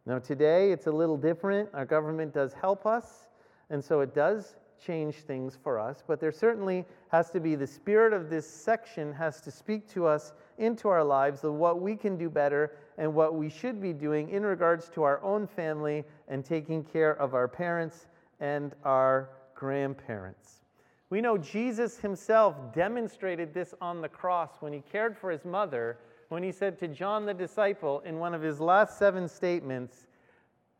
Now, 0.06 0.18
today 0.18 0.72
it's 0.72 0.86
a 0.86 0.92
little 0.92 1.16
different. 1.16 1.68
Our 1.74 1.84
government 1.84 2.32
does 2.32 2.52
help 2.52 2.86
us, 2.86 3.28
and 3.68 3.84
so 3.84 4.00
it 4.00 4.14
does 4.14 4.56
change 4.84 5.16
things 5.16 5.56
for 5.62 5.78
us, 5.78 6.02
but 6.06 6.20
there 6.20 6.32
certainly 6.32 6.84
has 7.08 7.30
to 7.30 7.40
be 7.40 7.54
the 7.54 7.66
spirit 7.66 8.12
of 8.12 8.30
this 8.30 8.48
section 8.48 9.12
has 9.12 9.40
to 9.42 9.50
speak 9.50 9.88
to 9.90 10.06
us 10.06 10.32
into 10.58 10.88
our 10.88 11.04
lives 11.04 11.44
of 11.44 11.54
what 11.54 11.80
we 11.80 11.96
can 11.96 12.16
do 12.16 12.28
better 12.30 12.72
and 12.98 13.14
what 13.14 13.34
we 13.34 13.48
should 13.48 13.80
be 13.80 13.92
doing 13.92 14.30
in 14.30 14.44
regards 14.44 14.88
to 14.90 15.02
our 15.02 15.22
own 15.22 15.46
family 15.46 16.04
and 16.28 16.44
taking 16.44 16.82
care 16.84 17.12
of 17.16 17.34
our 17.34 17.48
parents 17.48 18.06
and 18.40 18.74
our 18.84 19.30
grandparents. 19.54 20.62
We 21.10 21.20
know 21.20 21.36
Jesus 21.36 21.98
himself 21.98 22.72
demonstrated 22.72 23.52
this 23.52 23.74
on 23.80 24.00
the 24.00 24.08
cross 24.08 24.50
when 24.60 24.72
he 24.72 24.82
cared 24.92 25.16
for 25.16 25.30
his 25.30 25.44
mother 25.44 25.98
when 26.30 26.44
he 26.44 26.52
said 26.52 26.78
to 26.78 26.88
John 26.88 27.26
the 27.26 27.34
disciple 27.34 28.00
in 28.06 28.18
one 28.18 28.34
of 28.34 28.40
his 28.40 28.60
last 28.60 28.98
seven 28.98 29.28
statements, 29.28 30.06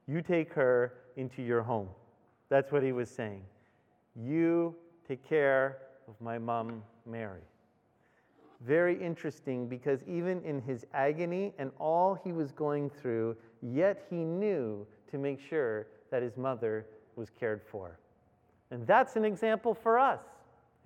You 0.07 0.23
take 0.23 0.53
her 0.55 0.95
into 1.17 1.43
your 1.43 1.63
home. 1.63 1.89
That's 2.49 2.71
what 2.71 2.85
he 2.85 2.93
was 2.93 3.11
saying. 3.11 3.43
You 4.23 4.75
take 5.07 5.27
care 5.27 5.79
of 6.09 6.21
my 6.21 6.39
mom, 6.39 6.83
Mary. 7.07 7.43
Very 8.61 9.03
interesting 9.03 9.67
because 9.69 10.03
even 10.05 10.43
in 10.43 10.61
his 10.61 10.85
agony 10.93 11.55
and 11.59 11.71
all 11.79 12.15
he 12.15 12.33
was 12.33 12.53
going 12.53 12.91
through, 12.91 13.37
yet 13.63 14.07
he 14.11 14.17
knew 14.17 14.87
to 15.11 15.19
make 15.19 15.41
sure 15.41 15.87
that 16.11 16.23
his 16.23 16.37
mother 16.37 16.87
was 17.17 17.31
cared 17.31 17.63
for. 17.63 17.99
And 18.71 18.87
that's 18.87 19.17
an 19.17 19.25
example 19.25 19.75
for 19.75 19.99
us. 19.99 20.21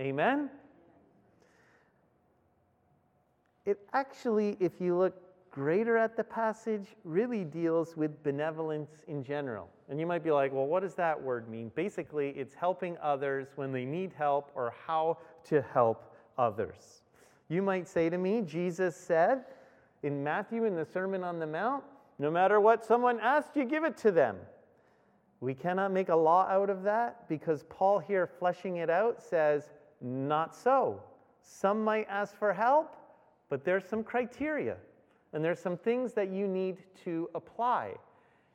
Amen? 0.01 0.51
it 3.66 3.81
actually, 3.92 4.57
if 4.61 4.81
you 4.81 4.97
look 4.97 5.14
greater 5.55 5.97
at 5.97 6.17
the 6.17 6.25
passage, 6.25 6.97
really 7.05 7.45
deals 7.45 7.97
with 7.97 8.21
benevolence 8.25 8.90
in 9.07 9.23
general. 9.23 9.69
And 9.88 10.01
you 10.01 10.07
might 10.07 10.25
be 10.25 10.33
like, 10.33 10.53
well, 10.53 10.67
what 10.67 10.83
does 10.83 10.97
that 10.97 11.23
word 11.23 11.49
mean? 11.49 11.71
Basically, 11.77 12.31
it's 12.31 12.57
helping 12.57 12.97
others 13.01 13.47
when 13.55 13.71
they 13.71 13.85
need 13.85 14.12
help 14.12 14.51
or 14.57 14.75
how 14.85 15.17
to 15.45 15.62
help 15.73 16.12
others. 16.37 17.03
You 17.49 17.62
might 17.62 17.87
say 17.87 18.11
to 18.11 18.19
me, 18.19 18.43
Jesus 18.43 18.97
said 18.97 19.45
in 20.03 20.25
Matthew 20.25 20.64
in 20.64 20.75
the 20.75 20.85
Sermon 20.85 21.23
on 21.23 21.38
the 21.38 21.47
Mount, 21.47 21.85
no 22.19 22.33
matter 22.33 22.59
what 22.59 22.85
someone 22.85 23.21
asks, 23.21 23.55
you 23.55 23.64
give 23.64 23.85
it 23.85 23.97
to 23.99 24.11
them. 24.11 24.37
We 25.38 25.55
cannot 25.55 25.93
make 25.93 26.09
a 26.09 26.17
law 26.17 26.49
out 26.49 26.69
of 26.69 26.83
that 26.83 27.29
because 27.29 27.62
Paul 27.69 28.01
here, 28.01 28.27
fleshing 28.27 28.79
it 28.79 28.90
out, 28.90 29.23
says, 29.23 29.71
not 30.01 30.53
so. 30.53 31.01
Some 31.43 31.85
might 31.85 32.09
ask 32.11 32.37
for 32.37 32.53
help, 32.53 32.97
but 33.49 33.64
there's 33.64 33.85
some 33.85 34.03
criteria 34.03 34.79
and 35.35 35.44
there's 35.44 35.59
some 35.59 35.77
things 35.77 36.14
that 36.14 36.31
you 36.31 36.47
need 36.47 36.79
to 37.05 37.29
apply. 37.35 37.94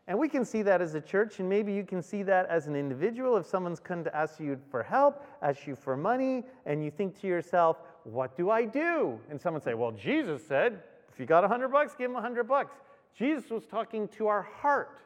And 0.07 0.17
we 0.17 0.27
can 0.27 0.43
see 0.43 0.63
that 0.63 0.81
as 0.81 0.95
a 0.95 1.01
church, 1.01 1.39
and 1.39 1.47
maybe 1.47 1.71
you 1.71 1.83
can 1.83 2.01
see 2.01 2.23
that 2.23 2.47
as 2.47 2.65
an 2.65 2.75
individual. 2.75 3.37
If 3.37 3.45
someone's 3.45 3.79
come 3.79 4.03
to 4.05 4.15
ask 4.15 4.39
you 4.39 4.59
for 4.71 4.81
help, 4.81 5.23
ask 5.43 5.67
you 5.67 5.75
for 5.75 5.95
money, 5.95 6.43
and 6.65 6.83
you 6.83 6.89
think 6.89 7.19
to 7.21 7.27
yourself, 7.27 7.77
what 8.05 8.35
do 8.35 8.49
I 8.49 8.65
do? 8.65 9.19
And 9.29 9.39
someone 9.39 9.61
say, 9.61 9.75
well, 9.75 9.91
Jesus 9.91 10.41
said, 10.47 10.81
if 11.13 11.19
you 11.19 11.27
got 11.27 11.43
a 11.43 11.47
hundred 11.47 11.67
bucks, 11.67 11.93
give 11.95 12.09
him 12.09 12.17
a 12.17 12.21
hundred 12.21 12.47
bucks. 12.47 12.73
Jesus 13.15 13.51
was 13.51 13.67
talking 13.67 14.07
to 14.07 14.27
our 14.27 14.41
heart, 14.41 15.01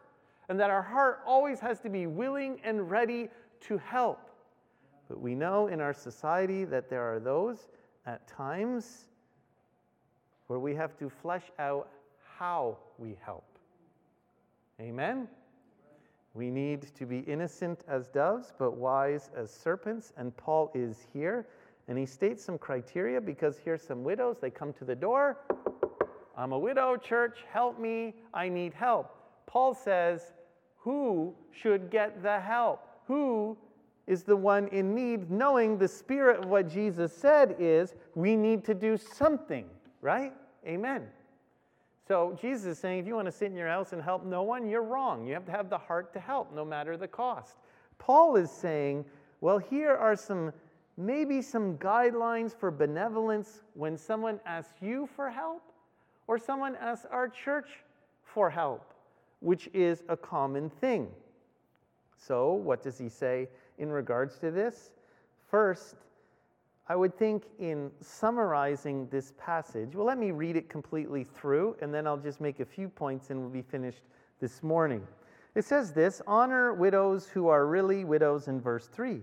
and 0.48 0.58
that 0.60 0.70
our 0.70 0.82
heart 0.82 1.20
always 1.26 1.60
has 1.60 1.82
to 1.82 1.90
be 1.90 2.08
willing 2.08 2.62
and 2.64 2.90
ready 2.90 3.28
to 3.62 3.78
help. 3.80 4.30
But 5.10 5.20
we 5.20 5.36
know 5.36 5.68
in 5.68 5.82
our 5.82 5.94
society 5.94 6.64
that 6.66 6.90
there 6.90 7.02
are 7.02 7.20
those 7.20 7.68
at 8.06 8.26
times 8.28 9.08
where 10.54 10.60
we 10.60 10.76
have 10.76 10.96
to 10.96 11.10
flesh 11.10 11.46
out 11.58 11.90
how 12.38 12.78
we 13.00 13.18
help. 13.26 13.44
Amen? 14.80 15.28
We 16.36 16.52
need 16.52 16.94
to 16.96 17.08
be 17.08 17.22
innocent 17.22 17.84
as 17.88 18.08
doves, 18.08 18.54
but 18.60 18.78
wise 18.78 19.32
as 19.36 19.50
serpents. 19.50 20.14
And 20.16 20.38
Paul 20.38 20.70
is 20.76 21.08
here. 21.12 21.48
And 21.88 21.98
he 21.98 22.06
states 22.06 22.44
some 22.44 22.60
criteria 22.60 23.20
because 23.20 23.58
here's 23.66 23.82
some 23.82 24.04
widows. 24.04 24.38
They 24.40 24.52
come 24.52 24.74
to 24.74 24.86
the 24.86 24.96
door. 24.96 25.40
I'm 26.38 26.52
a 26.52 26.60
widow, 26.60 26.98
church, 26.98 27.40
help 27.52 27.80
me. 27.80 28.14
I 28.32 28.48
need 28.48 28.76
help. 28.76 29.16
Paul 29.48 29.74
says, 29.74 30.34
Who 30.78 31.34
should 31.50 31.90
get 31.90 32.22
the 32.22 32.40
help? 32.40 32.88
Who 33.08 33.58
is 34.06 34.22
the 34.22 34.38
one 34.38 34.68
in 34.68 34.94
need, 34.94 35.32
knowing 35.32 35.80
the 35.80 35.88
spirit 35.88 36.44
of 36.44 36.46
what 36.46 36.70
Jesus 36.70 37.12
said 37.12 37.56
is 37.58 37.96
we 38.14 38.36
need 38.36 38.64
to 38.66 38.76
do 38.76 38.98
something, 38.98 39.66
right? 40.00 40.32
Amen. 40.66 41.08
So 42.08 42.38
Jesus 42.42 42.66
is 42.66 42.80
saying 42.80 43.00
if 43.00 43.08
you 43.08 43.16
want 43.16 43.28
to 43.28 43.32
sit 43.32 43.52
in 43.52 43.56
your 43.56 43.68
house 43.68 43.94
and 43.94 44.02
help 44.02 44.26
no 44.26 44.44
one, 44.44 44.68
you're 44.68 44.84
wrong. 44.84 45.26
You 45.26 45.34
have 45.34 45.46
to 45.46 45.52
have 45.52 45.70
the 45.70 45.78
heart 45.78 46.14
to 46.14 46.20
help, 46.20 46.54
no 46.54 46.66
matter 46.66 46.98
the 46.98 47.08
cost. 47.08 47.56
Paul 47.98 48.36
is 48.36 48.52
saying, 48.52 49.06
well, 49.42 49.58
here 49.58 49.96
are 49.96 50.16
some 50.16 50.52
maybe 50.98 51.42
some 51.42 51.78
guidelines 51.78 52.56
for 52.56 52.70
benevolence 52.70 53.62
when 53.74 53.98
someone 53.98 54.40
asks 54.46 54.82
you 54.82 55.10
for 55.16 55.30
help 55.30 55.64
or 56.28 56.38
someone 56.38 56.76
asks 56.76 57.06
our 57.12 57.28
church 57.28 57.70
for 58.24 58.50
help, 58.50 58.94
which 59.40 59.70
is 59.74 60.04
a 60.10 60.18
common 60.18 60.70
thing. 60.70 61.08
So, 62.18 62.54
what 62.54 62.82
does 62.82 62.98
he 62.98 63.10
say 63.10 63.50
in 63.78 63.90
regards 63.90 64.38
to 64.40 64.52
this? 64.52 64.92
First, 65.50 65.96
I 66.88 66.96
would 66.96 67.18
think 67.18 67.44
in 67.60 67.92
summarizing 68.02 69.08
this 69.10 69.32
passage, 69.38 69.96
well, 69.96 70.06
let 70.06 70.18
me 70.18 70.32
read 70.32 70.58
it 70.58 70.70
completely 70.70 71.24
through, 71.24 71.78
and 71.82 71.94
then 71.94 72.06
I'll 72.06 72.18
just 72.18 72.42
make 72.42 72.60
a 72.60 72.66
few 72.66 72.90
points 72.90 73.30
and 73.30 73.40
we'll 73.40 73.50
be 73.50 73.62
finished 73.62 74.02
this 74.42 74.62
morning. 74.62 75.08
It 75.56 75.64
says 75.64 75.94
this 75.94 76.22
honor 76.28 76.74
widows 76.74 77.28
who 77.28 77.48
are 77.48 77.68
really 77.68 78.04
widows 78.04 78.50
in 78.50 78.60
verse 78.60 78.88
3. 78.88 79.22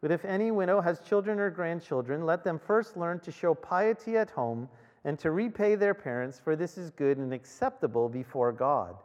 But 0.00 0.10
if 0.10 0.24
any 0.24 0.50
widow 0.50 0.80
has 0.80 1.00
children 1.00 1.38
or 1.38 1.50
grandchildren, 1.50 2.26
let 2.26 2.42
them 2.42 2.58
first 2.58 2.96
learn 2.96 3.20
to 3.20 3.32
show 3.32 3.54
piety 3.54 4.16
at 4.16 4.30
home 4.30 4.68
and 5.04 5.18
to 5.20 5.30
repay 5.30 5.74
their 5.74 5.94
parents, 5.94 6.40
for 6.40 6.56
this 6.56 6.78
is 6.78 6.90
good 6.90 7.18
and 7.18 7.32
acceptable 7.32 8.08
before 8.08 8.52
God. 8.52 8.96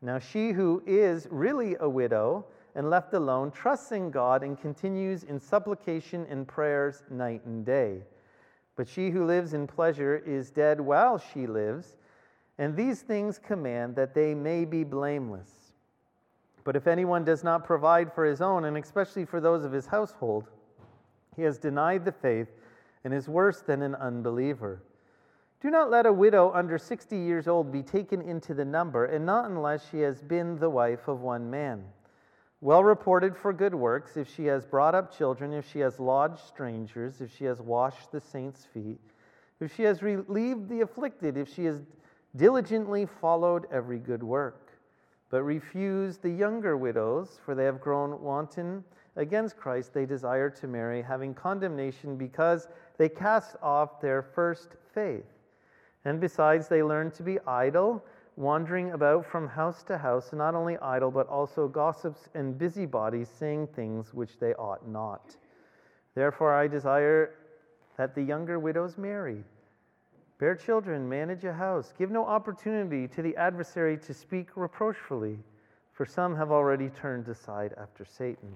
Now, 0.00 0.18
she 0.18 0.52
who 0.52 0.82
is 0.86 1.26
really 1.30 1.76
a 1.80 1.88
widow, 1.88 2.46
and 2.74 2.90
left 2.90 3.14
alone, 3.14 3.50
trusts 3.50 3.92
in 3.92 4.10
God 4.10 4.42
and 4.42 4.60
continues 4.60 5.24
in 5.24 5.40
supplication 5.40 6.26
and 6.28 6.46
prayers 6.46 7.02
night 7.10 7.44
and 7.44 7.64
day. 7.64 8.02
But 8.76 8.88
she 8.88 9.10
who 9.10 9.24
lives 9.24 9.54
in 9.54 9.66
pleasure 9.66 10.22
is 10.24 10.50
dead 10.50 10.80
while 10.80 11.18
she 11.18 11.46
lives, 11.46 11.96
and 12.58 12.76
these 12.76 13.02
things 13.02 13.38
command 13.38 13.96
that 13.96 14.14
they 14.14 14.34
may 14.34 14.64
be 14.64 14.84
blameless. 14.84 15.72
But 16.64 16.76
if 16.76 16.86
anyone 16.86 17.24
does 17.24 17.42
not 17.42 17.64
provide 17.64 18.12
for 18.12 18.24
his 18.24 18.40
own, 18.40 18.64
and 18.64 18.76
especially 18.76 19.24
for 19.24 19.40
those 19.40 19.64
of 19.64 19.72
his 19.72 19.86
household, 19.86 20.44
he 21.34 21.42
has 21.42 21.58
denied 21.58 22.04
the 22.04 22.12
faith 22.12 22.48
and 23.04 23.14
is 23.14 23.28
worse 23.28 23.60
than 23.60 23.82
an 23.82 23.94
unbeliever. 23.94 24.82
Do 25.60 25.70
not 25.70 25.90
let 25.90 26.06
a 26.06 26.12
widow 26.12 26.52
under 26.52 26.78
60 26.78 27.16
years 27.16 27.48
old 27.48 27.72
be 27.72 27.82
taken 27.82 28.20
into 28.20 28.54
the 28.54 28.64
number, 28.64 29.06
and 29.06 29.24
not 29.24 29.46
unless 29.46 29.88
she 29.88 30.00
has 30.00 30.22
been 30.22 30.58
the 30.58 30.70
wife 30.70 31.08
of 31.08 31.20
one 31.20 31.50
man 31.50 31.84
well 32.60 32.82
reported 32.82 33.36
for 33.36 33.52
good 33.52 33.74
works, 33.74 34.16
if 34.16 34.32
she 34.34 34.46
has 34.46 34.64
brought 34.64 34.94
up 34.94 35.16
children, 35.16 35.52
if 35.52 35.70
she 35.70 35.78
has 35.80 36.00
lodged 36.00 36.40
strangers, 36.40 37.20
if 37.20 37.34
she 37.36 37.44
has 37.44 37.60
washed 37.60 38.10
the 38.10 38.20
saints' 38.20 38.66
feet, 38.72 39.00
if 39.60 39.74
she 39.74 39.84
has 39.84 40.02
relieved 40.02 40.68
the 40.68 40.80
afflicted, 40.80 41.36
if 41.36 41.52
she 41.52 41.64
has 41.64 41.82
diligently 42.36 43.06
followed 43.06 43.66
every 43.72 43.98
good 43.98 44.22
work. 44.22 44.72
But 45.30 45.42
refuse 45.42 46.16
the 46.16 46.30
younger 46.30 46.76
widows, 46.76 47.38
for 47.44 47.54
they 47.54 47.64
have 47.64 47.80
grown 47.80 48.20
wanton 48.22 48.82
against 49.16 49.56
Christ. 49.56 49.92
They 49.92 50.06
desire 50.06 50.48
to 50.50 50.66
marry, 50.66 51.02
having 51.02 51.34
condemnation 51.34 52.16
because 52.16 52.68
they 52.96 53.08
cast 53.08 53.56
off 53.62 54.00
their 54.00 54.22
first 54.22 54.70
faith. 54.94 55.26
And 56.04 56.20
besides, 56.20 56.68
they 56.68 56.82
learn 56.82 57.10
to 57.12 57.22
be 57.22 57.38
idle 57.46 58.04
wandering 58.38 58.92
about 58.92 59.26
from 59.26 59.48
house 59.48 59.82
to 59.82 59.98
house, 59.98 60.32
not 60.32 60.54
only 60.54 60.78
idle, 60.78 61.10
but 61.10 61.26
also 61.26 61.66
gossips 61.66 62.28
and 62.34 62.56
busybodies, 62.56 63.28
saying 63.28 63.66
things 63.74 64.14
which 64.14 64.38
they 64.38 64.54
ought 64.54 64.86
not. 64.86 65.36
Therefore, 66.14 66.54
I 66.54 66.68
desire 66.68 67.34
that 67.96 68.14
the 68.14 68.22
younger 68.22 68.60
widows 68.60 68.96
marry, 68.96 69.42
bear 70.38 70.54
children, 70.54 71.08
manage 71.08 71.44
a 71.44 71.52
house, 71.52 71.92
give 71.98 72.12
no 72.12 72.24
opportunity 72.24 73.08
to 73.08 73.22
the 73.22 73.36
adversary 73.36 73.98
to 73.98 74.14
speak 74.14 74.50
reproachfully, 74.54 75.40
for 75.92 76.06
some 76.06 76.36
have 76.36 76.52
already 76.52 76.90
turned 76.90 77.26
aside 77.26 77.74
after 77.76 78.04
Satan. 78.04 78.52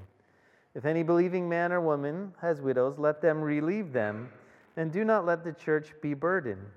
If 0.77 0.85
any 0.85 1.03
believing 1.03 1.49
man 1.49 1.73
or 1.73 1.81
woman 1.81 2.33
has 2.41 2.61
widows, 2.61 3.01
let 3.01 3.21
them 3.21 3.41
relieve 3.41 3.93
them, 3.93 4.31
and 4.77 4.93
do 4.93 5.05
not 5.05 5.27
let 5.27 5.43
the 5.43 5.53
church 5.53 5.93
be 6.01 6.15
burdened, 6.15 6.71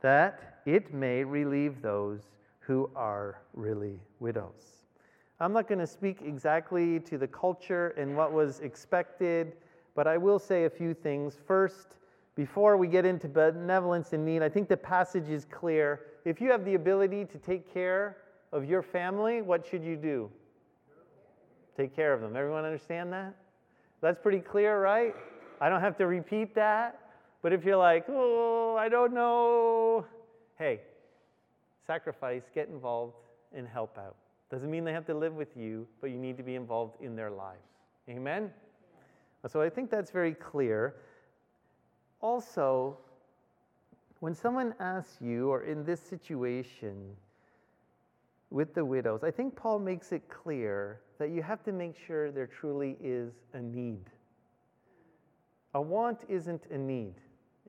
that 0.00 0.60
it 0.64 0.94
may 0.94 1.24
relieve 1.24 1.82
those 1.82 2.22
who 2.68 2.90
are 2.94 3.40
really 3.54 3.98
widows. 4.20 4.84
I'm 5.40 5.54
not 5.54 5.68
going 5.68 5.78
to 5.78 5.86
speak 5.86 6.18
exactly 6.22 7.00
to 7.00 7.16
the 7.16 7.26
culture 7.26 7.94
and 7.96 8.14
what 8.14 8.30
was 8.30 8.60
expected, 8.60 9.54
but 9.94 10.06
I 10.06 10.18
will 10.18 10.38
say 10.38 10.66
a 10.66 10.70
few 10.70 10.92
things. 10.92 11.38
First, 11.46 11.96
before 12.34 12.76
we 12.76 12.86
get 12.86 13.06
into 13.06 13.26
benevolence 13.26 14.12
and 14.12 14.22
need, 14.22 14.42
I 14.42 14.50
think 14.50 14.68
the 14.68 14.76
passage 14.76 15.30
is 15.30 15.46
clear. 15.46 16.02
If 16.26 16.42
you 16.42 16.50
have 16.50 16.66
the 16.66 16.74
ability 16.74 17.24
to 17.24 17.38
take 17.38 17.72
care 17.72 18.18
of 18.52 18.66
your 18.66 18.82
family, 18.82 19.40
what 19.40 19.66
should 19.66 19.82
you 19.82 19.96
do? 19.96 20.30
Take 21.74 21.96
care 21.96 22.12
of 22.12 22.20
them. 22.20 22.36
Everyone 22.36 22.66
understand 22.66 23.10
that? 23.14 23.34
That's 24.02 24.18
pretty 24.20 24.40
clear, 24.40 24.78
right? 24.78 25.16
I 25.58 25.70
don't 25.70 25.80
have 25.80 25.96
to 25.96 26.06
repeat 26.06 26.54
that. 26.54 27.00
But 27.40 27.54
if 27.54 27.64
you're 27.64 27.78
like, 27.78 28.04
oh, 28.10 28.76
I 28.78 28.90
don't 28.90 29.14
know, 29.14 30.04
hey, 30.58 30.80
sacrifice, 31.88 32.42
get 32.54 32.68
involved, 32.68 33.14
and 33.52 33.66
help 33.66 33.98
out. 33.98 34.14
Doesn't 34.50 34.70
mean 34.70 34.84
they 34.84 34.92
have 34.92 35.06
to 35.06 35.14
live 35.14 35.34
with 35.34 35.56
you, 35.56 35.88
but 36.00 36.10
you 36.10 36.18
need 36.18 36.36
to 36.36 36.42
be 36.42 36.54
involved 36.54 37.02
in 37.02 37.16
their 37.16 37.30
lives. 37.30 37.66
Amen? 38.08 38.50
So 39.46 39.60
I 39.62 39.70
think 39.70 39.90
that's 39.90 40.10
very 40.10 40.34
clear. 40.34 40.96
Also, 42.20 42.96
when 44.20 44.34
someone 44.34 44.74
asks 44.80 45.16
you, 45.20 45.48
or 45.50 45.64
in 45.64 45.84
this 45.84 46.00
situation 46.00 47.16
with 48.50 48.74
the 48.74 48.84
widows, 48.84 49.24
I 49.24 49.30
think 49.30 49.56
Paul 49.56 49.78
makes 49.78 50.12
it 50.12 50.28
clear 50.28 51.00
that 51.18 51.30
you 51.30 51.42
have 51.42 51.62
to 51.64 51.72
make 51.72 51.96
sure 52.06 52.30
there 52.30 52.46
truly 52.46 52.96
is 53.02 53.32
a 53.54 53.60
need. 53.60 54.04
A 55.74 55.80
want 55.80 56.24
isn't 56.28 56.64
a 56.70 56.78
need. 56.78 57.14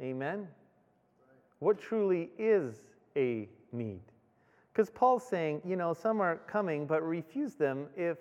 Amen? 0.02 0.48
What 1.60 1.80
truly 1.80 2.30
is 2.38 2.76
a 3.16 3.48
need? 3.72 4.02
Because 4.72 4.90
Paul's 4.90 5.28
saying, 5.28 5.62
you 5.66 5.76
know, 5.76 5.94
some 5.94 6.22
are 6.22 6.38
coming, 6.48 6.86
but 6.86 7.02
refuse 7.02 7.56
them 7.56 7.88
if 7.98 8.18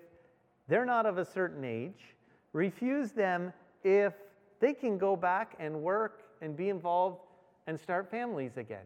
they're 0.66 0.84
not 0.84 1.06
of 1.06 1.18
a 1.18 1.24
certain 1.24 1.64
age. 1.64 2.16
Refuse 2.52 3.12
them 3.12 3.52
if 3.84 4.14
they 4.60 4.74
can 4.74 4.98
go 4.98 5.16
back 5.16 5.54
and 5.58 5.82
work 5.82 6.22
and 6.40 6.56
be 6.56 6.68
involved 6.68 7.20
and 7.66 7.78
start 7.78 8.10
families 8.10 8.56
again. 8.56 8.84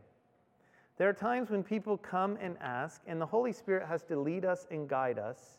There 0.99 1.09
are 1.09 1.15
times 1.15 1.51
when 1.51 1.63
people 1.63 1.97
come 1.97 2.37
and 2.41 2.57
ask, 2.61 3.01
and 3.07 3.21
the 3.21 3.27
Holy 3.27 3.53
Spirit 3.53 3.87
has 3.89 4.03
to 4.05 4.21
lead 4.21 4.45
us 4.45 4.67
and 4.71 4.89
guide 4.89 5.19
us, 5.19 5.59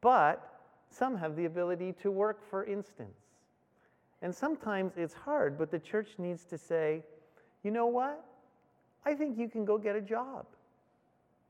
but 0.00 0.60
some 0.88 1.16
have 1.16 1.36
the 1.36 1.44
ability 1.44 1.92
to 2.02 2.10
work, 2.10 2.48
for 2.48 2.64
instance. 2.64 3.18
And 4.22 4.34
sometimes 4.34 4.92
it's 4.96 5.14
hard, 5.14 5.58
but 5.58 5.70
the 5.70 5.78
church 5.78 6.14
needs 6.18 6.44
to 6.46 6.56
say, 6.56 7.02
you 7.62 7.70
know 7.70 7.86
what? 7.86 8.24
I 9.06 9.14
think 9.14 9.38
you 9.38 9.48
can 9.48 9.64
go 9.64 9.78
get 9.78 9.96
a 9.96 10.00
job. 10.00 10.46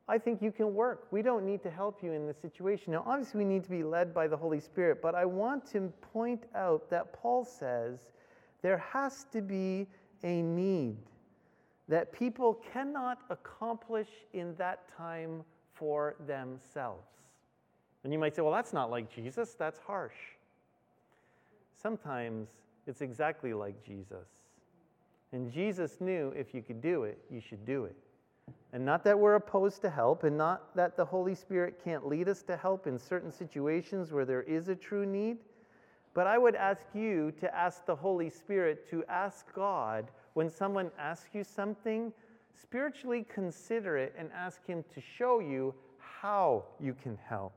I 0.06 0.18
think 0.18 0.42
you 0.42 0.52
can 0.52 0.74
work. 0.74 1.06
We 1.10 1.22
don't 1.22 1.46
need 1.46 1.62
to 1.62 1.70
help 1.70 2.02
you 2.02 2.12
in 2.12 2.26
this 2.26 2.36
situation. 2.36 2.92
Now, 2.92 3.04
obviously, 3.06 3.38
we 3.38 3.44
need 3.44 3.64
to 3.64 3.70
be 3.70 3.82
led 3.82 4.12
by 4.12 4.28
the 4.28 4.36
Holy 4.36 4.60
Spirit, 4.60 5.00
but 5.00 5.14
I 5.14 5.24
want 5.24 5.66
to 5.72 5.92
point 6.12 6.44
out 6.54 6.90
that 6.90 7.12
Paul 7.14 7.44
says 7.44 8.10
there 8.60 8.78
has 8.78 9.24
to 9.32 9.40
be 9.40 9.86
a 10.22 10.42
need 10.42 10.96
that 11.88 12.12
people 12.12 12.60
cannot 12.72 13.20
accomplish 13.30 14.08
in 14.32 14.54
that 14.56 14.84
time 14.96 15.42
for 15.72 16.16
themselves. 16.26 17.08
And 18.04 18.12
you 18.12 18.18
might 18.18 18.34
say, 18.34 18.42
well, 18.42 18.52
that's 18.52 18.72
not 18.72 18.90
like 18.90 19.14
Jesus, 19.14 19.54
that's 19.54 19.78
harsh. 19.78 20.14
Sometimes 21.74 22.48
it's 22.86 23.00
exactly 23.00 23.52
like 23.54 23.82
Jesus. 23.84 24.28
And 25.34 25.50
Jesus 25.50 26.00
knew 26.00 26.32
if 26.36 26.54
you 26.54 26.62
could 26.62 26.80
do 26.80 27.02
it, 27.02 27.18
you 27.28 27.40
should 27.40 27.66
do 27.66 27.86
it. 27.86 27.96
And 28.72 28.84
not 28.84 29.02
that 29.02 29.18
we're 29.18 29.34
opposed 29.34 29.82
to 29.82 29.90
help, 29.90 30.22
and 30.22 30.38
not 30.38 30.76
that 30.76 30.96
the 30.96 31.04
Holy 31.04 31.34
Spirit 31.34 31.80
can't 31.82 32.06
lead 32.06 32.28
us 32.28 32.44
to 32.44 32.56
help 32.56 32.86
in 32.86 32.96
certain 32.96 33.32
situations 33.32 34.12
where 34.12 34.24
there 34.24 34.42
is 34.42 34.68
a 34.68 34.76
true 34.76 35.04
need. 35.04 35.38
But 36.14 36.28
I 36.28 36.38
would 36.38 36.54
ask 36.54 36.86
you 36.94 37.32
to 37.40 37.52
ask 37.52 37.84
the 37.84 37.96
Holy 37.96 38.30
Spirit 38.30 38.88
to 38.90 39.02
ask 39.08 39.52
God 39.52 40.12
when 40.34 40.48
someone 40.48 40.92
asks 41.00 41.30
you 41.34 41.42
something, 41.42 42.12
spiritually 42.54 43.26
consider 43.28 43.96
it 43.96 44.14
and 44.16 44.30
ask 44.32 44.64
Him 44.64 44.84
to 44.94 45.00
show 45.00 45.40
you 45.40 45.74
how 45.98 46.62
you 46.78 46.94
can 46.94 47.18
help. 47.28 47.54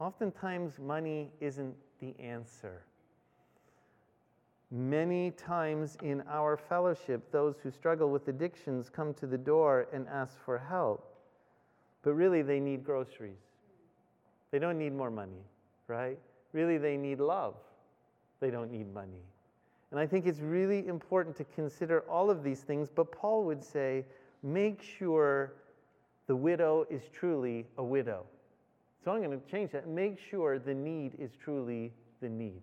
Oftentimes, 0.00 0.80
money 0.80 1.30
isn't 1.40 1.76
the 2.00 2.12
answer. 2.18 2.82
Many 4.70 5.32
times 5.32 5.96
in 6.02 6.22
our 6.28 6.56
fellowship, 6.56 7.32
those 7.32 7.56
who 7.62 7.70
struggle 7.70 8.10
with 8.10 8.28
addictions 8.28 8.88
come 8.88 9.14
to 9.14 9.26
the 9.26 9.38
door 9.38 9.88
and 9.92 10.06
ask 10.08 10.38
for 10.44 10.58
help. 10.58 11.12
But 12.02 12.14
really, 12.14 12.42
they 12.42 12.60
need 12.60 12.84
groceries. 12.84 13.40
They 14.52 14.58
don't 14.58 14.78
need 14.78 14.94
more 14.94 15.10
money, 15.10 15.42
right? 15.88 16.18
Really, 16.52 16.78
they 16.78 16.96
need 16.96 17.18
love. 17.18 17.54
They 18.40 18.50
don't 18.50 18.70
need 18.70 18.92
money. 18.94 19.22
And 19.90 19.98
I 19.98 20.06
think 20.06 20.26
it's 20.26 20.40
really 20.40 20.86
important 20.86 21.36
to 21.38 21.44
consider 21.44 22.00
all 22.08 22.30
of 22.30 22.44
these 22.44 22.60
things, 22.60 22.88
but 22.94 23.10
Paul 23.10 23.44
would 23.44 23.64
say, 23.64 24.04
make 24.42 24.82
sure 24.82 25.52
the 26.28 26.36
widow 26.36 26.86
is 26.88 27.02
truly 27.12 27.66
a 27.76 27.82
widow. 27.82 28.24
So 29.04 29.10
I'm 29.10 29.22
going 29.22 29.38
to 29.38 29.50
change 29.50 29.72
that. 29.72 29.88
Make 29.88 30.18
sure 30.18 30.60
the 30.60 30.74
need 30.74 31.16
is 31.18 31.32
truly 31.42 31.92
the 32.20 32.28
need. 32.28 32.62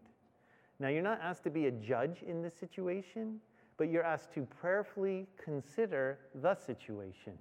Now, 0.80 0.90
you're 0.90 1.02
not 1.02 1.20
asked 1.22 1.44
to 1.44 1.50
be 1.50 1.66
a 1.66 1.72
judge 1.72 2.24
in 2.28 2.42
this 2.42 2.54
situation, 2.54 3.40
but 3.78 3.90
you're 3.90 4.04
asked 4.04 4.34
to 4.34 4.42
prayerfully 4.44 5.28
consider 5.44 6.20
the 6.36 6.56
situation. 6.56 7.34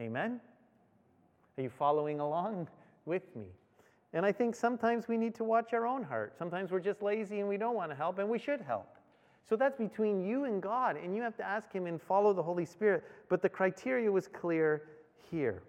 Amen? 0.00 0.40
Are 1.58 1.62
you 1.62 1.70
following 1.70 2.20
along 2.20 2.68
with 3.04 3.34
me? 3.36 3.46
And 4.12 4.24
I 4.24 4.32
think 4.32 4.54
sometimes 4.54 5.08
we 5.08 5.16
need 5.16 5.34
to 5.34 5.44
watch 5.44 5.74
our 5.74 5.86
own 5.86 6.02
heart. 6.02 6.36
Sometimes 6.38 6.70
we're 6.70 6.80
just 6.80 7.02
lazy 7.02 7.40
and 7.40 7.48
we 7.48 7.58
don't 7.58 7.74
want 7.74 7.90
to 7.90 7.96
help, 7.96 8.18
and 8.18 8.28
we 8.28 8.38
should 8.38 8.60
help. 8.60 8.96
So 9.48 9.56
that's 9.56 9.76
between 9.76 10.26
you 10.26 10.44
and 10.44 10.60
God, 10.60 10.96
and 10.96 11.14
you 11.14 11.22
have 11.22 11.36
to 11.36 11.44
ask 11.44 11.72
Him 11.72 11.86
and 11.86 12.00
follow 12.00 12.32
the 12.32 12.42
Holy 12.42 12.64
Spirit. 12.64 13.04
But 13.28 13.42
the 13.42 13.48
criteria 13.48 14.10
was 14.10 14.26
clear 14.26 14.82
here. 15.30 15.62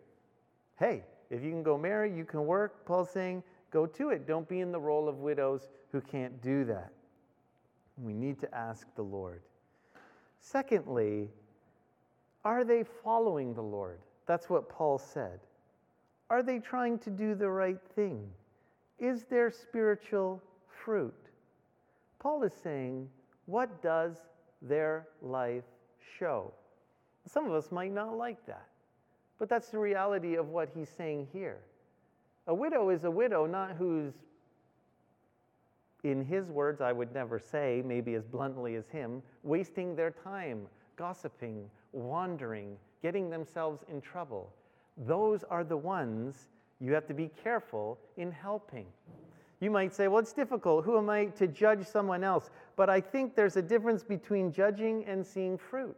Hey, 0.80 1.04
if 1.30 1.44
you 1.44 1.52
can 1.52 1.62
go 1.62 1.78
marry, 1.78 2.16
you 2.16 2.26
can 2.26 2.46
work. 2.46 2.86
Paul's 2.86 3.12
saying, 3.12 3.44
go 3.72 3.86
to 3.86 4.10
it. 4.10 4.28
Don't 4.28 4.48
be 4.48 4.60
in 4.60 4.72
the 4.72 4.80
role 4.80 5.08
of 5.08 5.20
widows 5.20 5.70
who 5.92 6.02
can't 6.02 6.42
do 6.42 6.64
that. 6.66 6.92
We 7.98 8.14
need 8.14 8.40
to 8.42 8.56
ask 8.56 8.88
the 8.96 9.04
Lord. 9.04 9.42
Secondly, 10.40 11.30
are 12.46 12.64
they 12.64 12.84
following 13.04 13.54
the 13.54 13.64
Lord? 13.64 14.00
That's 14.26 14.50
what 14.50 14.70
Paul 14.70 14.98
said. 14.98 15.40
Are 16.30 16.44
they 16.44 16.60
trying 16.60 17.00
to 17.00 17.10
do 17.10 17.36
the 17.36 17.50
right 17.50 17.80
thing? 17.96 18.28
Is 19.00 19.26
there 19.30 19.52
spiritual 19.52 20.42
fruit? 20.84 21.14
Paul 22.20 22.44
is 22.44 22.54
saying, 22.64 23.10
what 23.46 23.82
does 23.82 24.16
their 24.62 25.08
life 25.22 25.64
show? 26.18 26.54
Some 27.28 27.46
of 27.46 27.54
us 27.54 27.72
might 27.72 27.94
not 27.94 28.18
like 28.18 28.46
that, 28.46 28.68
but 29.40 29.50
that's 29.50 29.70
the 29.70 29.80
reality 29.80 30.36
of 30.36 30.50
what 30.50 30.70
he's 30.74 30.90
saying 30.90 31.28
here. 31.32 31.60
A 32.48 32.54
widow 32.54 32.90
is 32.90 33.04
a 33.04 33.12
widow, 33.12 33.46
not 33.46 33.72
who's, 33.72 34.14
in 36.04 36.24
his 36.24 36.50
words, 36.50 36.80
I 36.80 36.94
would 36.94 37.14
never 37.14 37.40
say, 37.40 37.84
maybe 37.86 38.16
as 38.16 38.26
bluntly 38.26 38.76
as 38.76 38.88
him, 38.88 39.22
wasting 39.44 39.96
their 39.96 40.12
time, 40.12 40.68
gossiping, 40.96 41.70
wandering, 41.92 42.78
getting 43.02 43.30
themselves 43.30 43.84
in 43.92 44.00
trouble. 44.00 44.54
Those 45.06 45.44
are 45.44 45.64
the 45.64 45.78
ones 45.78 46.48
you 46.80 46.94
have 46.94 47.08
to 47.08 47.14
be 47.14 47.30
careful 47.44 48.00
in 48.16 48.32
helping. 48.32 48.86
You 49.60 49.72
might 49.72 49.94
say, 49.94 50.08
well, 50.08 50.20
it's 50.20 50.34
difficult. 50.34 50.86
Who 50.86 50.98
am 50.98 51.10
I 51.10 51.26
to 51.26 51.48
judge 51.48 51.86
someone 51.86 52.24
else? 52.24 52.52
But 52.76 52.90
I 52.90 53.02
think 53.02 53.36
there's 53.36 53.58
a 53.58 53.62
difference 53.62 54.04
between 54.04 54.52
judging 54.52 55.04
and 55.06 55.26
seeing 55.26 55.58
fruit. 55.58 55.98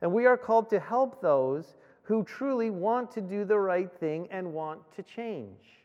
And 0.00 0.12
we 0.12 0.26
are 0.26 0.36
called 0.36 0.70
to 0.70 0.80
help 0.80 1.20
those 1.20 1.76
who 2.02 2.24
truly 2.24 2.70
want 2.70 3.10
to 3.12 3.20
do 3.20 3.44
the 3.44 3.58
right 3.58 3.90
thing 3.92 4.28
and 4.30 4.52
want 4.52 4.80
to 4.96 5.02
change. 5.02 5.82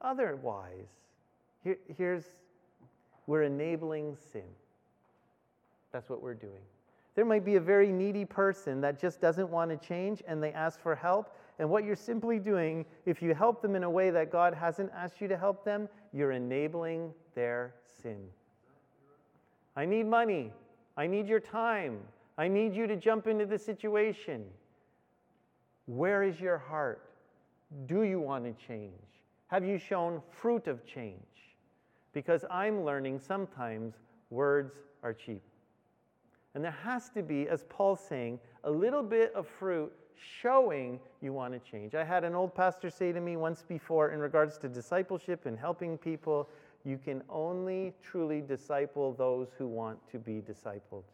Otherwise, 0.00 0.88
here, 1.62 1.78
here's 1.96 2.24
we're 3.26 3.44
enabling 3.44 4.16
sin. 4.32 4.42
That's 5.92 6.08
what 6.10 6.22
we're 6.22 6.34
doing. 6.34 6.62
There 7.14 7.24
might 7.24 7.44
be 7.44 7.56
a 7.56 7.60
very 7.60 7.92
needy 7.92 8.24
person 8.24 8.80
that 8.80 8.98
just 8.98 9.20
doesn't 9.20 9.48
want 9.48 9.70
to 9.70 9.76
change 9.76 10.22
and 10.26 10.42
they 10.42 10.52
ask 10.52 10.80
for 10.80 10.94
help. 10.94 11.36
And 11.58 11.68
what 11.68 11.84
you're 11.84 11.94
simply 11.94 12.38
doing, 12.38 12.86
if 13.04 13.20
you 13.22 13.34
help 13.34 13.60
them 13.60 13.76
in 13.76 13.84
a 13.84 13.90
way 13.90 14.10
that 14.10 14.32
God 14.32 14.54
hasn't 14.54 14.90
asked 14.96 15.20
you 15.20 15.28
to 15.28 15.36
help 15.36 15.64
them, 15.64 15.88
you're 16.12 16.32
enabling 16.32 17.12
their 17.34 17.74
sin. 18.02 18.18
I 19.76 19.84
need 19.84 20.06
money. 20.06 20.52
I 20.96 21.06
need 21.06 21.28
your 21.28 21.40
time. 21.40 21.98
I 22.38 22.48
need 22.48 22.74
you 22.74 22.86
to 22.86 22.96
jump 22.96 23.26
into 23.26 23.46
the 23.46 23.58
situation. 23.58 24.44
Where 25.92 26.22
is 26.22 26.40
your 26.40 26.56
heart? 26.56 27.02
Do 27.84 28.04
you 28.04 28.18
want 28.18 28.44
to 28.46 28.66
change? 28.66 28.94
Have 29.48 29.62
you 29.62 29.76
shown 29.76 30.22
fruit 30.30 30.66
of 30.66 30.86
change? 30.86 31.20
Because 32.14 32.46
I'm 32.50 32.82
learning 32.82 33.18
sometimes 33.18 33.96
words 34.30 34.72
are 35.02 35.12
cheap. 35.12 35.42
And 36.54 36.64
there 36.64 36.70
has 36.82 37.10
to 37.10 37.22
be, 37.22 37.46
as 37.46 37.64
Paul's 37.68 38.00
saying, 38.00 38.40
a 38.64 38.70
little 38.70 39.02
bit 39.02 39.34
of 39.34 39.46
fruit 39.46 39.92
showing 40.16 40.98
you 41.20 41.34
want 41.34 41.52
to 41.52 41.70
change. 41.70 41.94
I 41.94 42.04
had 42.04 42.24
an 42.24 42.34
old 42.34 42.54
pastor 42.54 42.88
say 42.88 43.12
to 43.12 43.20
me 43.20 43.36
once 43.36 43.62
before, 43.62 44.12
in 44.12 44.18
regards 44.18 44.56
to 44.58 44.70
discipleship 44.70 45.44
and 45.44 45.58
helping 45.58 45.98
people, 45.98 46.48
you 46.86 46.96
can 46.96 47.22
only 47.28 47.92
truly 48.02 48.40
disciple 48.40 49.12
those 49.12 49.48
who 49.58 49.66
want 49.66 49.98
to 50.10 50.18
be 50.18 50.40
discipled. 50.40 51.04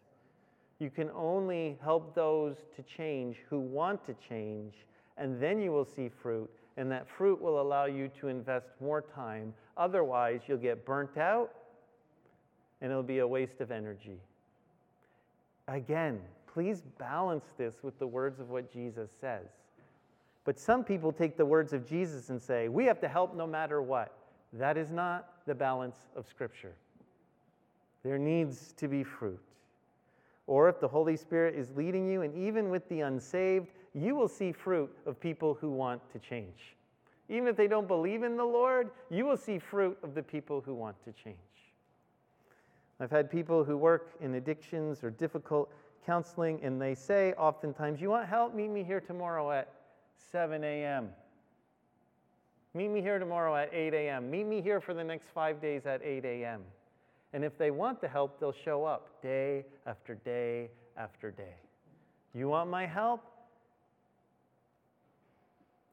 You 0.78 0.90
can 0.90 1.10
only 1.10 1.76
help 1.82 2.14
those 2.14 2.56
to 2.76 2.82
change 2.82 3.38
who 3.50 3.58
want 3.58 4.04
to 4.06 4.14
change, 4.14 4.74
and 5.16 5.40
then 5.40 5.60
you 5.60 5.72
will 5.72 5.84
see 5.84 6.08
fruit, 6.08 6.48
and 6.76 6.90
that 6.92 7.08
fruit 7.08 7.40
will 7.40 7.60
allow 7.60 7.86
you 7.86 8.08
to 8.20 8.28
invest 8.28 8.68
more 8.80 9.02
time. 9.02 9.52
Otherwise, 9.76 10.42
you'll 10.46 10.58
get 10.58 10.84
burnt 10.84 11.16
out, 11.16 11.50
and 12.80 12.90
it'll 12.90 13.02
be 13.02 13.18
a 13.18 13.26
waste 13.26 13.60
of 13.60 13.72
energy. 13.72 14.20
Again, 15.66 16.20
please 16.46 16.82
balance 16.98 17.46
this 17.58 17.82
with 17.82 17.98
the 17.98 18.06
words 18.06 18.38
of 18.38 18.50
what 18.50 18.72
Jesus 18.72 19.10
says. 19.20 19.46
But 20.44 20.58
some 20.58 20.84
people 20.84 21.12
take 21.12 21.36
the 21.36 21.44
words 21.44 21.72
of 21.72 21.86
Jesus 21.86 22.30
and 22.30 22.40
say, 22.40 22.68
we 22.68 22.84
have 22.84 23.00
to 23.00 23.08
help 23.08 23.36
no 23.36 23.46
matter 23.46 23.82
what. 23.82 24.16
That 24.54 24.78
is 24.78 24.90
not 24.90 25.28
the 25.46 25.54
balance 25.54 25.96
of 26.16 26.26
Scripture. 26.26 26.74
There 28.02 28.16
needs 28.16 28.72
to 28.78 28.88
be 28.88 29.02
fruit. 29.02 29.40
Or 30.48 30.70
if 30.70 30.80
the 30.80 30.88
Holy 30.88 31.14
Spirit 31.14 31.54
is 31.54 31.70
leading 31.76 32.08
you, 32.08 32.22
and 32.22 32.34
even 32.34 32.70
with 32.70 32.88
the 32.88 33.02
unsaved, 33.02 33.68
you 33.92 34.16
will 34.16 34.28
see 34.28 34.50
fruit 34.50 34.90
of 35.04 35.20
people 35.20 35.52
who 35.60 35.70
want 35.70 36.00
to 36.10 36.18
change. 36.18 36.74
Even 37.28 37.46
if 37.46 37.56
they 37.56 37.68
don't 37.68 37.86
believe 37.86 38.22
in 38.22 38.38
the 38.38 38.44
Lord, 38.44 38.90
you 39.10 39.26
will 39.26 39.36
see 39.36 39.58
fruit 39.58 39.98
of 40.02 40.14
the 40.14 40.22
people 40.22 40.62
who 40.62 40.74
want 40.74 40.96
to 41.04 41.12
change. 41.12 41.36
I've 42.98 43.10
had 43.10 43.30
people 43.30 43.62
who 43.62 43.76
work 43.76 44.12
in 44.22 44.34
addictions 44.36 45.04
or 45.04 45.10
difficult 45.10 45.70
counseling, 46.06 46.60
and 46.62 46.80
they 46.80 46.94
say 46.94 47.34
oftentimes, 47.34 48.00
You 48.00 48.08
want 48.08 48.26
help? 48.26 48.54
Meet 48.54 48.70
me 48.70 48.82
here 48.82 49.00
tomorrow 49.00 49.52
at 49.52 49.68
7 50.32 50.64
a.m. 50.64 51.10
Meet 52.72 52.88
me 52.88 53.02
here 53.02 53.18
tomorrow 53.18 53.54
at 53.54 53.68
8 53.74 53.92
a.m. 53.92 54.30
Meet 54.30 54.46
me 54.46 54.62
here 54.62 54.80
for 54.80 54.94
the 54.94 55.04
next 55.04 55.28
five 55.28 55.60
days 55.60 55.84
at 55.84 56.02
8 56.02 56.24
a.m. 56.24 56.62
And 57.32 57.44
if 57.44 57.58
they 57.58 57.70
want 57.70 58.00
the 58.00 58.08
help, 58.08 58.40
they'll 58.40 58.52
show 58.52 58.84
up 58.84 59.20
day 59.22 59.66
after 59.86 60.14
day 60.14 60.70
after 60.96 61.30
day. 61.30 61.56
You 62.34 62.48
want 62.48 62.70
my 62.70 62.86
help? 62.86 63.22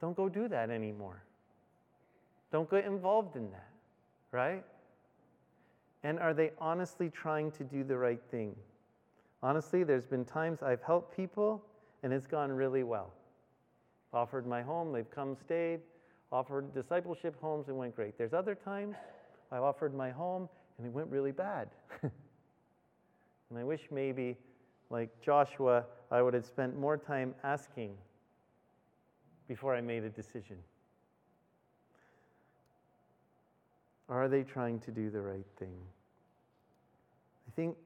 Don't 0.00 0.16
go 0.16 0.28
do 0.28 0.48
that 0.48 0.70
anymore. 0.70 1.22
Don't 2.52 2.70
get 2.70 2.84
involved 2.84 3.36
in 3.36 3.50
that, 3.50 3.68
right? 4.30 4.64
And 6.04 6.18
are 6.18 6.32
they 6.32 6.52
honestly 6.58 7.10
trying 7.10 7.50
to 7.52 7.64
do 7.64 7.82
the 7.82 7.96
right 7.96 8.20
thing? 8.30 8.54
Honestly, 9.42 9.84
there's 9.84 10.06
been 10.06 10.24
times 10.24 10.62
I've 10.62 10.82
helped 10.82 11.16
people 11.16 11.62
and 12.02 12.12
it's 12.12 12.26
gone 12.26 12.52
really 12.52 12.82
well. 12.82 13.12
Offered 14.12 14.46
my 14.46 14.62
home, 14.62 14.92
they've 14.92 15.10
come, 15.10 15.36
stayed, 15.44 15.80
offered 16.30 16.72
discipleship 16.74 17.34
homes, 17.40 17.68
and 17.68 17.76
went 17.76 17.94
great. 17.94 18.16
There's 18.16 18.32
other 18.32 18.54
times 18.54 18.96
I've 19.50 19.62
offered 19.62 19.94
my 19.94 20.10
home 20.10 20.48
and 20.78 20.86
it 20.86 20.92
went 20.92 21.08
really 21.10 21.32
bad. 21.32 21.68
and 22.02 23.58
I 23.58 23.64
wish 23.64 23.88
maybe, 23.90 24.36
like 24.90 25.10
Joshua, 25.20 25.84
I 26.10 26.22
would 26.22 26.34
have 26.34 26.46
spent 26.46 26.78
more 26.78 26.96
time 26.96 27.34
asking 27.42 27.96
before 29.48 29.74
I 29.74 29.80
made 29.80 30.04
a 30.04 30.10
decision. 30.10 30.56
Are 34.08 34.28
they 34.28 34.42
trying 34.42 34.78
to 34.80 34.90
do 34.90 35.10
the 35.10 35.20
right 35.20 35.46
thing? 35.58 35.76
I 37.48 37.50
think 37.56 37.76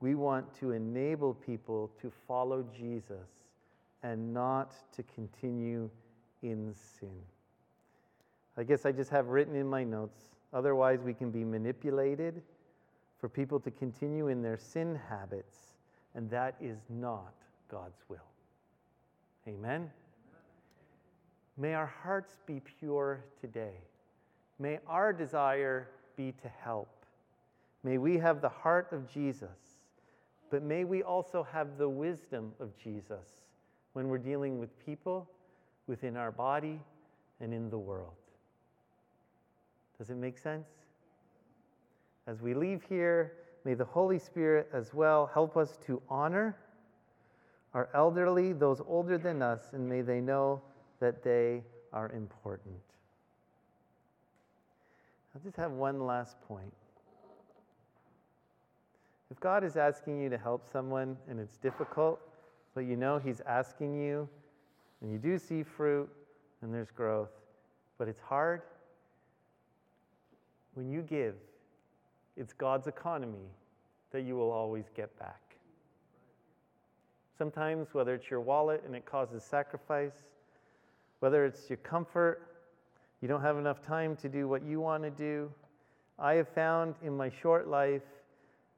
we 0.00 0.14
want 0.14 0.54
to 0.60 0.72
enable 0.72 1.34
people 1.34 1.90
to 2.00 2.12
follow 2.28 2.64
Jesus 2.76 3.28
and 4.02 4.34
not 4.34 4.74
to 4.94 5.02
continue 5.14 5.88
in 6.42 6.74
sin. 6.98 7.16
I 8.56 8.62
guess 8.62 8.84
I 8.86 8.92
just 8.92 9.10
have 9.10 9.28
written 9.28 9.56
in 9.56 9.66
my 9.66 9.82
notes 9.82 10.33
otherwise, 10.54 11.00
we 11.02 11.12
can 11.12 11.30
be 11.30 11.44
manipulated 11.44 12.40
for 13.18 13.28
people 13.28 13.60
to 13.60 13.70
continue 13.70 14.28
in 14.28 14.40
their 14.40 14.56
sin 14.56 14.98
habits, 15.08 15.74
and 16.14 16.30
that 16.30 16.54
is 16.60 16.78
not 16.88 17.34
God's 17.70 18.02
will. 18.08 18.18
Amen? 19.46 19.90
May 21.56 21.74
our 21.74 21.92
hearts 22.02 22.38
be 22.46 22.60
pure 22.78 23.24
today. 23.40 23.74
May 24.58 24.78
our 24.86 25.12
desire 25.12 25.88
be 26.16 26.32
to 26.42 26.48
help. 26.48 26.88
May 27.82 27.98
we 27.98 28.16
have 28.18 28.40
the 28.40 28.48
heart 28.48 28.88
of 28.92 29.12
Jesus, 29.12 29.78
but 30.50 30.62
may 30.62 30.84
we 30.84 31.02
also 31.02 31.42
have 31.42 31.76
the 31.78 31.88
wisdom 31.88 32.52
of 32.60 32.76
Jesus 32.76 33.42
when 33.92 34.08
we're 34.08 34.18
dealing 34.18 34.58
with 34.58 34.70
people 34.84 35.28
within 35.86 36.16
our 36.16 36.32
body 36.32 36.80
and 37.40 37.52
in 37.52 37.70
the 37.70 37.78
world. 37.78 38.23
Does 39.98 40.10
it 40.10 40.16
make 40.16 40.38
sense? 40.38 40.68
As 42.26 42.40
we 42.40 42.54
leave 42.54 42.82
here, 42.88 43.32
may 43.64 43.74
the 43.74 43.84
Holy 43.84 44.18
Spirit 44.18 44.68
as 44.72 44.94
well 44.94 45.30
help 45.32 45.56
us 45.56 45.78
to 45.86 46.00
honor 46.08 46.56
our 47.74 47.88
elderly, 47.94 48.52
those 48.52 48.80
older 48.86 49.18
than 49.18 49.42
us, 49.42 49.72
and 49.72 49.88
may 49.88 50.00
they 50.00 50.20
know 50.20 50.62
that 51.00 51.22
they 51.22 51.62
are 51.92 52.10
important. 52.12 52.76
I'll 55.34 55.40
just 55.42 55.56
have 55.56 55.72
one 55.72 56.06
last 56.06 56.40
point. 56.46 56.72
If 59.30 59.40
God 59.40 59.64
is 59.64 59.76
asking 59.76 60.20
you 60.20 60.30
to 60.30 60.38
help 60.38 60.70
someone 60.70 61.16
and 61.28 61.40
it's 61.40 61.56
difficult, 61.56 62.20
but 62.74 62.82
you 62.82 62.96
know 62.96 63.18
He's 63.18 63.40
asking 63.40 64.00
you, 64.00 64.28
and 65.02 65.10
you 65.10 65.18
do 65.18 65.38
see 65.38 65.64
fruit 65.64 66.08
and 66.62 66.72
there's 66.72 66.92
growth, 66.92 67.30
but 67.98 68.06
it's 68.06 68.20
hard, 68.20 68.62
when 70.74 70.90
you 70.90 71.02
give, 71.02 71.34
it's 72.36 72.52
God's 72.52 72.86
economy 72.86 73.48
that 74.10 74.22
you 74.22 74.36
will 74.36 74.50
always 74.50 74.90
get 74.94 75.16
back. 75.18 75.40
Sometimes, 77.36 77.88
whether 77.92 78.14
it's 78.14 78.30
your 78.30 78.40
wallet 78.40 78.82
and 78.86 78.94
it 78.94 79.04
causes 79.06 79.42
sacrifice, 79.42 80.12
whether 81.20 81.44
it's 81.44 81.68
your 81.68 81.78
comfort, 81.78 82.46
you 83.20 83.28
don't 83.28 83.40
have 83.40 83.56
enough 83.56 83.82
time 83.82 84.14
to 84.16 84.28
do 84.28 84.46
what 84.46 84.62
you 84.62 84.80
want 84.80 85.02
to 85.02 85.10
do. 85.10 85.50
I 86.18 86.34
have 86.34 86.48
found 86.48 86.94
in 87.02 87.16
my 87.16 87.30
short 87.30 87.68
life 87.68 88.02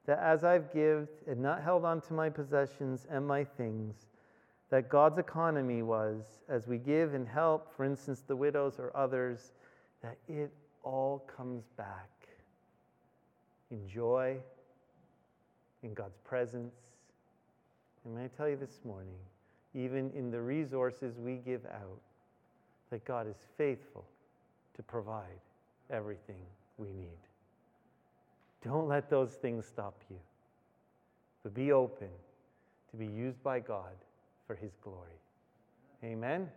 that 0.05 0.19
as 0.19 0.43
I've 0.43 0.73
given 0.73 1.07
and 1.27 1.41
not 1.41 1.61
held 1.61 1.85
on 1.85 2.01
to 2.01 2.13
my 2.13 2.29
possessions 2.29 3.05
and 3.11 3.27
my 3.27 3.43
things, 3.43 4.07
that 4.69 4.89
God's 4.89 5.17
economy 5.17 5.81
was, 5.81 6.23
as 6.49 6.67
we 6.67 6.77
give 6.77 7.13
and 7.13 7.27
help, 7.27 7.75
for 7.75 7.85
instance, 7.85 8.23
the 8.25 8.35
widows 8.35 8.79
or 8.79 8.95
others, 8.95 9.51
that 10.01 10.17
it 10.27 10.51
all 10.87 11.25
comes 11.35 11.63
back 11.75 12.09
in 13.71 13.87
joy, 13.87 14.37
in 15.83 15.93
God's 15.93 16.17
presence. 16.23 16.73
And 18.05 18.15
may 18.15 18.25
I 18.25 18.27
tell 18.27 18.47
you 18.47 18.55
this 18.55 18.79
morning, 18.85 19.19
even 19.75 20.11
in 20.15 20.31
the 20.31 20.39
resources 20.39 21.19
we 21.19 21.35
give 21.35 21.65
out, 21.65 21.99
that 22.89 23.03
God 23.03 23.27
is 23.27 23.35
faithful 23.57 24.05
to 24.75 24.83
provide 24.83 25.41
everything 25.91 26.41
we 26.77 26.87
need. 26.87 27.19
Don't 28.63 28.87
let 28.87 29.09
those 29.09 29.33
things 29.33 29.65
stop 29.65 30.01
you, 30.09 30.17
but 31.43 31.53
be 31.53 31.73
open 31.73 32.09
to 32.91 32.97
be 32.97 33.05
used 33.05 33.43
by 33.43 33.59
God 33.59 33.93
for 34.45 34.55
His 34.55 34.71
glory. 34.81 35.19
Amen. 36.03 36.47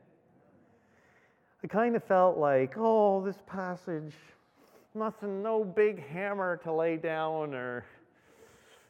I 1.62 1.66
kind 1.66 1.94
of 1.94 2.02
felt 2.04 2.38
like, 2.38 2.74
oh, 2.78 3.22
this 3.22 3.36
passage, 3.46 4.14
nothing, 4.94 5.42
no 5.42 5.62
big 5.62 6.02
hammer 6.08 6.56
to 6.64 6.72
lay 6.72 6.96
down 6.96 7.52
or 7.52 7.84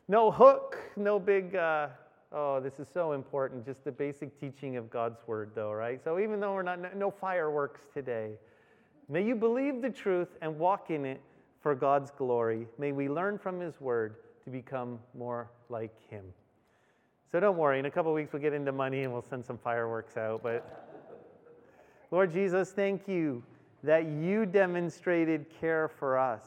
no 0.06 0.30
hook, 0.30 0.78
no 0.96 1.18
big, 1.18 1.56
uh, 1.56 1.88
oh, 2.30 2.60
this 2.60 2.78
is 2.78 2.86
so 2.94 3.12
important. 3.12 3.66
Just 3.66 3.82
the 3.84 3.90
basic 3.90 4.38
teaching 4.38 4.76
of 4.76 4.88
God's 4.88 5.18
word, 5.26 5.50
though, 5.52 5.72
right? 5.72 6.00
So 6.04 6.20
even 6.20 6.38
though 6.38 6.54
we're 6.54 6.62
not, 6.62 6.96
no 6.96 7.10
fireworks 7.10 7.80
today, 7.92 8.30
may 9.08 9.24
you 9.24 9.34
believe 9.34 9.82
the 9.82 9.90
truth 9.90 10.28
and 10.40 10.56
walk 10.56 10.90
in 10.90 11.04
it 11.04 11.20
for 11.60 11.74
God's 11.74 12.12
glory. 12.12 12.68
May 12.78 12.92
we 12.92 13.08
learn 13.08 13.36
from 13.36 13.58
His 13.58 13.80
Word 13.80 14.14
to 14.44 14.50
become 14.50 15.00
more 15.18 15.50
like 15.68 15.94
Him. 16.08 16.24
So 17.32 17.40
don't 17.40 17.56
worry, 17.56 17.80
in 17.80 17.86
a 17.86 17.90
couple 17.90 18.12
weeks 18.12 18.32
we'll 18.32 18.42
get 18.42 18.52
into 18.52 18.70
money 18.70 19.02
and 19.02 19.12
we'll 19.12 19.26
send 19.28 19.44
some 19.44 19.58
fireworks 19.58 20.16
out. 20.16 20.42
But 20.42 20.89
Lord 22.10 22.32
Jesus, 22.32 22.72
thank 22.72 23.06
you 23.06 23.42
that 23.82 24.06
you 24.06 24.44
demonstrated 24.46 25.46
care 25.60 25.88
for 25.88 26.18
us. 26.18 26.44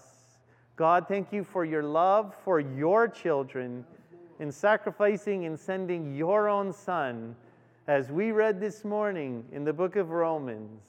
God, 0.75 1.07
thank 1.07 1.31
you 1.31 1.43
for 1.43 1.63
your 1.63 1.83
love 1.83 2.35
for 2.43 2.59
your 2.59 3.07
children 3.07 3.85
in 4.39 4.51
sacrificing 4.51 5.45
and 5.45 5.57
sending 5.59 6.15
your 6.15 6.49
own 6.49 6.73
Son, 6.73 7.35
as 7.87 8.11
we 8.11 8.31
read 8.31 8.59
this 8.59 8.83
morning 8.83 9.45
in 9.51 9.63
the 9.63 9.73
book 9.73 9.95
of 9.95 10.09
Romans, 10.09 10.81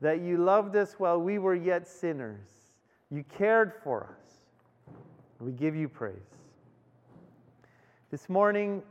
that 0.00 0.20
you 0.20 0.36
loved 0.36 0.76
us 0.76 0.94
while 0.98 1.20
we 1.20 1.38
were 1.38 1.54
yet 1.54 1.86
sinners 1.86 2.58
you 3.10 3.24
cared 3.24 3.72
for 3.82 4.04
us. 4.04 4.94
We 5.40 5.52
give 5.52 5.74
you 5.74 5.88
praise. 5.88 6.16
This 8.10 8.28
morning, 8.28 8.82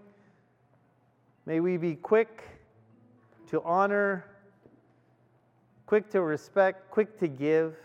may 1.45 1.59
we 1.59 1.77
be 1.77 1.95
quick 1.95 2.43
to 3.49 3.61
honor, 3.63 4.25
quick 5.87 6.09
to 6.11 6.21
respect, 6.21 6.91
quick 6.91 7.17
to 7.17 7.27
give. 7.27 7.75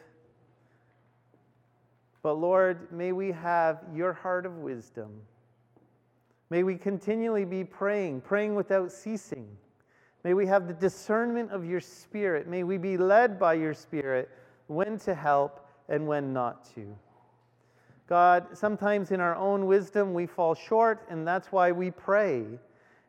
But 2.22 2.34
Lord, 2.34 2.92
may 2.92 3.12
we 3.12 3.32
have 3.32 3.82
your 3.94 4.12
heart 4.12 4.44
of 4.44 4.58
wisdom. 4.58 5.10
May 6.50 6.64
we 6.64 6.76
continually 6.76 7.46
be 7.46 7.64
praying, 7.64 8.20
praying 8.20 8.54
without 8.54 8.92
ceasing. 8.92 9.48
May 10.22 10.34
we 10.34 10.46
have 10.46 10.68
the 10.68 10.74
discernment 10.74 11.50
of 11.50 11.64
your 11.64 11.80
Spirit. 11.80 12.46
May 12.46 12.62
we 12.62 12.76
be 12.76 12.96
led 12.96 13.38
by 13.38 13.54
your 13.54 13.72
Spirit 13.72 14.28
when 14.66 14.98
to 14.98 15.14
help 15.14 15.66
and 15.88 16.06
when 16.06 16.32
not 16.32 16.64
to. 16.74 16.94
God, 18.08 18.46
sometimes 18.52 19.10
in 19.10 19.20
our 19.20 19.36
own 19.36 19.66
wisdom 19.66 20.12
we 20.12 20.26
fall 20.26 20.54
short, 20.54 21.06
and 21.08 21.26
that's 21.26 21.50
why 21.50 21.72
we 21.72 21.90
pray. 21.90 22.44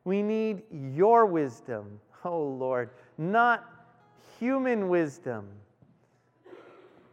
We 0.05 0.21
need 0.21 0.63
your 0.71 1.25
wisdom, 1.25 1.99
oh 2.23 2.43
Lord, 2.43 2.91
not 3.17 3.72
human 4.43 4.89
wisdom, 4.89 5.47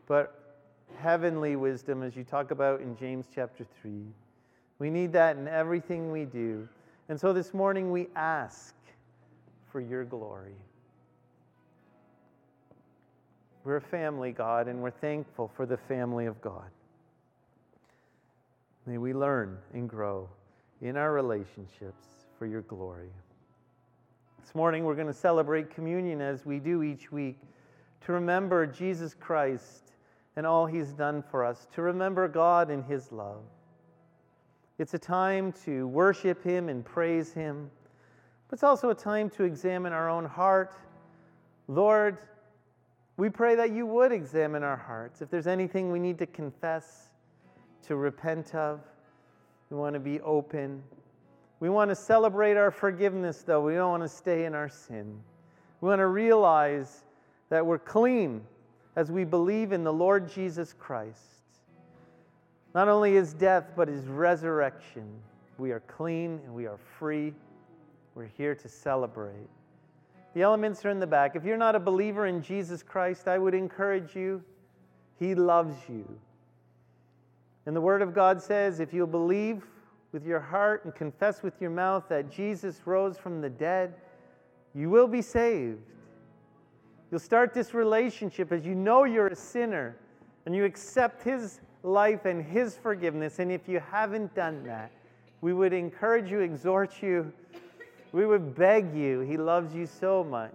but 0.08 0.58
heavenly 0.98 1.54
wisdom, 1.54 2.02
as 2.02 2.16
you 2.16 2.24
talk 2.24 2.50
about 2.50 2.80
in 2.80 2.96
James 2.96 3.26
chapter 3.32 3.64
3. 3.80 3.92
We 4.80 4.90
need 4.90 5.12
that 5.12 5.36
in 5.36 5.46
everything 5.46 6.10
we 6.10 6.24
do. 6.24 6.68
And 7.08 7.20
so 7.20 7.32
this 7.32 7.54
morning 7.54 7.92
we 7.92 8.08
ask 8.16 8.74
for 9.70 9.80
your 9.80 10.04
glory. 10.04 10.56
We're 13.62 13.76
a 13.76 13.80
family, 13.80 14.32
God, 14.32 14.66
and 14.66 14.82
we're 14.82 14.90
thankful 14.90 15.52
for 15.54 15.66
the 15.66 15.76
family 15.76 16.26
of 16.26 16.40
God. 16.40 16.68
May 18.86 18.98
we 18.98 19.14
learn 19.14 19.56
and 19.72 19.88
grow 19.88 20.28
in 20.82 20.96
our 20.96 21.12
relationships 21.12 22.06
for 22.40 22.46
your 22.46 22.62
glory. 22.62 23.10
This 24.50 24.56
morning, 24.56 24.82
we're 24.82 24.96
going 24.96 25.06
to 25.06 25.14
celebrate 25.14 25.70
communion 25.70 26.20
as 26.20 26.44
we 26.44 26.58
do 26.58 26.82
each 26.82 27.12
week 27.12 27.38
to 28.00 28.10
remember 28.10 28.66
Jesus 28.66 29.14
Christ 29.14 29.92
and 30.34 30.44
all 30.44 30.66
he's 30.66 30.88
done 30.88 31.22
for 31.22 31.44
us, 31.44 31.68
to 31.76 31.82
remember 31.82 32.26
God 32.26 32.68
and 32.68 32.84
his 32.84 33.12
love. 33.12 33.44
It's 34.80 34.92
a 34.92 34.98
time 34.98 35.52
to 35.64 35.86
worship 35.86 36.42
him 36.42 36.68
and 36.68 36.84
praise 36.84 37.32
him, 37.32 37.70
but 38.48 38.56
it's 38.56 38.64
also 38.64 38.90
a 38.90 38.94
time 38.94 39.30
to 39.30 39.44
examine 39.44 39.92
our 39.92 40.10
own 40.10 40.24
heart. 40.24 40.74
Lord, 41.68 42.18
we 43.18 43.28
pray 43.28 43.54
that 43.54 43.70
you 43.70 43.86
would 43.86 44.10
examine 44.10 44.64
our 44.64 44.76
hearts. 44.76 45.22
If 45.22 45.30
there's 45.30 45.46
anything 45.46 45.92
we 45.92 46.00
need 46.00 46.18
to 46.18 46.26
confess, 46.26 47.10
to 47.86 47.94
repent 47.94 48.56
of, 48.56 48.80
we 49.70 49.76
want 49.76 49.94
to 49.94 50.00
be 50.00 50.20
open. 50.22 50.82
We 51.60 51.68
want 51.68 51.90
to 51.90 51.94
celebrate 51.94 52.56
our 52.56 52.70
forgiveness, 52.70 53.42
though. 53.42 53.60
We 53.60 53.74
don't 53.74 53.90
want 53.90 54.02
to 54.02 54.08
stay 54.08 54.46
in 54.46 54.54
our 54.54 54.68
sin. 54.68 55.20
We 55.80 55.88
want 55.88 56.00
to 56.00 56.06
realize 56.06 57.04
that 57.50 57.64
we're 57.64 57.78
clean 57.78 58.42
as 58.96 59.10
we 59.10 59.24
believe 59.24 59.72
in 59.72 59.84
the 59.84 59.92
Lord 59.92 60.30
Jesus 60.30 60.72
Christ. 60.72 61.20
Not 62.74 62.88
only 62.88 63.12
his 63.12 63.34
death, 63.34 63.72
but 63.76 63.88
his 63.88 64.06
resurrection. 64.06 65.06
We 65.58 65.72
are 65.72 65.80
clean 65.80 66.40
and 66.44 66.54
we 66.54 66.66
are 66.66 66.78
free. 66.98 67.34
We're 68.14 68.30
here 68.38 68.54
to 68.54 68.68
celebrate. 68.68 69.48
The 70.34 70.42
elements 70.42 70.84
are 70.84 70.90
in 70.90 71.00
the 71.00 71.06
back. 71.06 71.36
If 71.36 71.44
you're 71.44 71.56
not 71.56 71.74
a 71.74 71.80
believer 71.80 72.26
in 72.26 72.42
Jesus 72.42 72.82
Christ, 72.82 73.28
I 73.28 73.36
would 73.36 73.54
encourage 73.54 74.14
you. 74.14 74.42
He 75.18 75.34
loves 75.34 75.76
you. 75.88 76.06
And 77.66 77.76
the 77.76 77.80
Word 77.80 78.00
of 78.00 78.14
God 78.14 78.40
says 78.40 78.80
if 78.80 78.94
you'll 78.94 79.06
believe 79.06 79.62
with 80.12 80.26
your 80.26 80.40
heart 80.40 80.84
and 80.84 80.94
confess 80.94 81.42
with 81.42 81.60
your 81.60 81.70
mouth 81.70 82.04
that 82.08 82.30
Jesus 82.30 82.80
rose 82.84 83.16
from 83.16 83.40
the 83.40 83.50
dead, 83.50 83.94
you 84.74 84.90
will 84.90 85.08
be 85.08 85.22
saved. 85.22 85.82
You'll 87.10 87.20
start 87.20 87.54
this 87.54 87.74
relationship 87.74 88.52
as 88.52 88.64
you 88.64 88.74
know 88.74 89.04
you're 89.04 89.28
a 89.28 89.36
sinner 89.36 89.96
and 90.46 90.54
you 90.54 90.64
accept 90.64 91.22
His 91.22 91.60
life 91.82 92.24
and 92.24 92.44
His 92.44 92.76
forgiveness. 92.76 93.38
And 93.38 93.50
if 93.50 93.68
you 93.68 93.80
haven't 93.80 94.34
done 94.34 94.64
that, 94.64 94.92
we 95.40 95.52
would 95.52 95.72
encourage 95.72 96.30
you, 96.30 96.40
exhort 96.40 97.02
you 97.02 97.32
we 98.12 98.26
would 98.26 98.54
beg 98.54 98.94
you. 98.94 99.20
He 99.20 99.36
loves 99.36 99.74
you 99.74 99.86
so 99.86 100.24
much. 100.24 100.54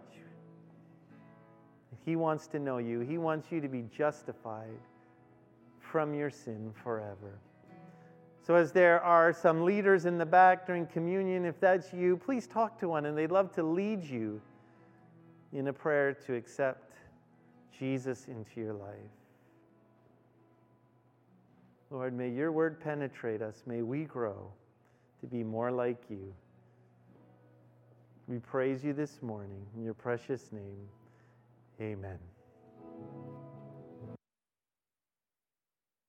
He 2.04 2.16
wants 2.16 2.48
to 2.48 2.60
know 2.60 2.78
you, 2.78 3.00
He 3.00 3.18
wants 3.18 3.52
you 3.52 3.62
to 3.62 3.68
be 3.68 3.84
justified 3.96 4.78
from 5.80 6.14
your 6.14 6.30
sin 6.30 6.72
forever. 6.84 7.40
So, 8.46 8.54
as 8.54 8.72
there 8.72 9.02
are 9.02 9.34
some 9.34 9.66
leaders 9.66 10.06
in 10.06 10.20
the 10.20 10.26
back 10.26 10.68
during 10.68 10.86
communion, 10.86 11.46
if 11.46 11.60
that's 11.60 11.92
you, 11.92 12.16
please 12.16 12.46
talk 12.46 12.78
to 12.80 12.90
one, 12.90 13.08
and 13.08 13.18
they'd 13.18 13.32
love 13.32 13.52
to 13.54 13.64
lead 13.64 14.04
you 14.04 14.40
in 15.52 15.68
a 15.68 15.74
prayer 15.74 16.14
to 16.14 16.36
accept 16.36 16.94
Jesus 17.78 18.28
into 18.28 18.62
your 18.62 18.74
life. 18.74 18.92
Lord, 21.90 22.14
may 22.14 22.30
your 22.30 22.52
word 22.52 22.80
penetrate 22.80 23.42
us. 23.42 23.64
May 23.66 23.82
we 23.82 24.04
grow 24.04 24.52
to 25.22 25.26
be 25.26 25.44
more 25.44 25.72
like 25.72 26.04
you. 26.08 26.32
We 28.28 28.38
praise 28.38 28.84
you 28.84 28.94
this 28.94 29.24
morning. 29.24 29.66
In 29.76 29.84
your 29.84 29.96
precious 29.96 30.52
name, 30.52 30.88
amen. 31.82 32.20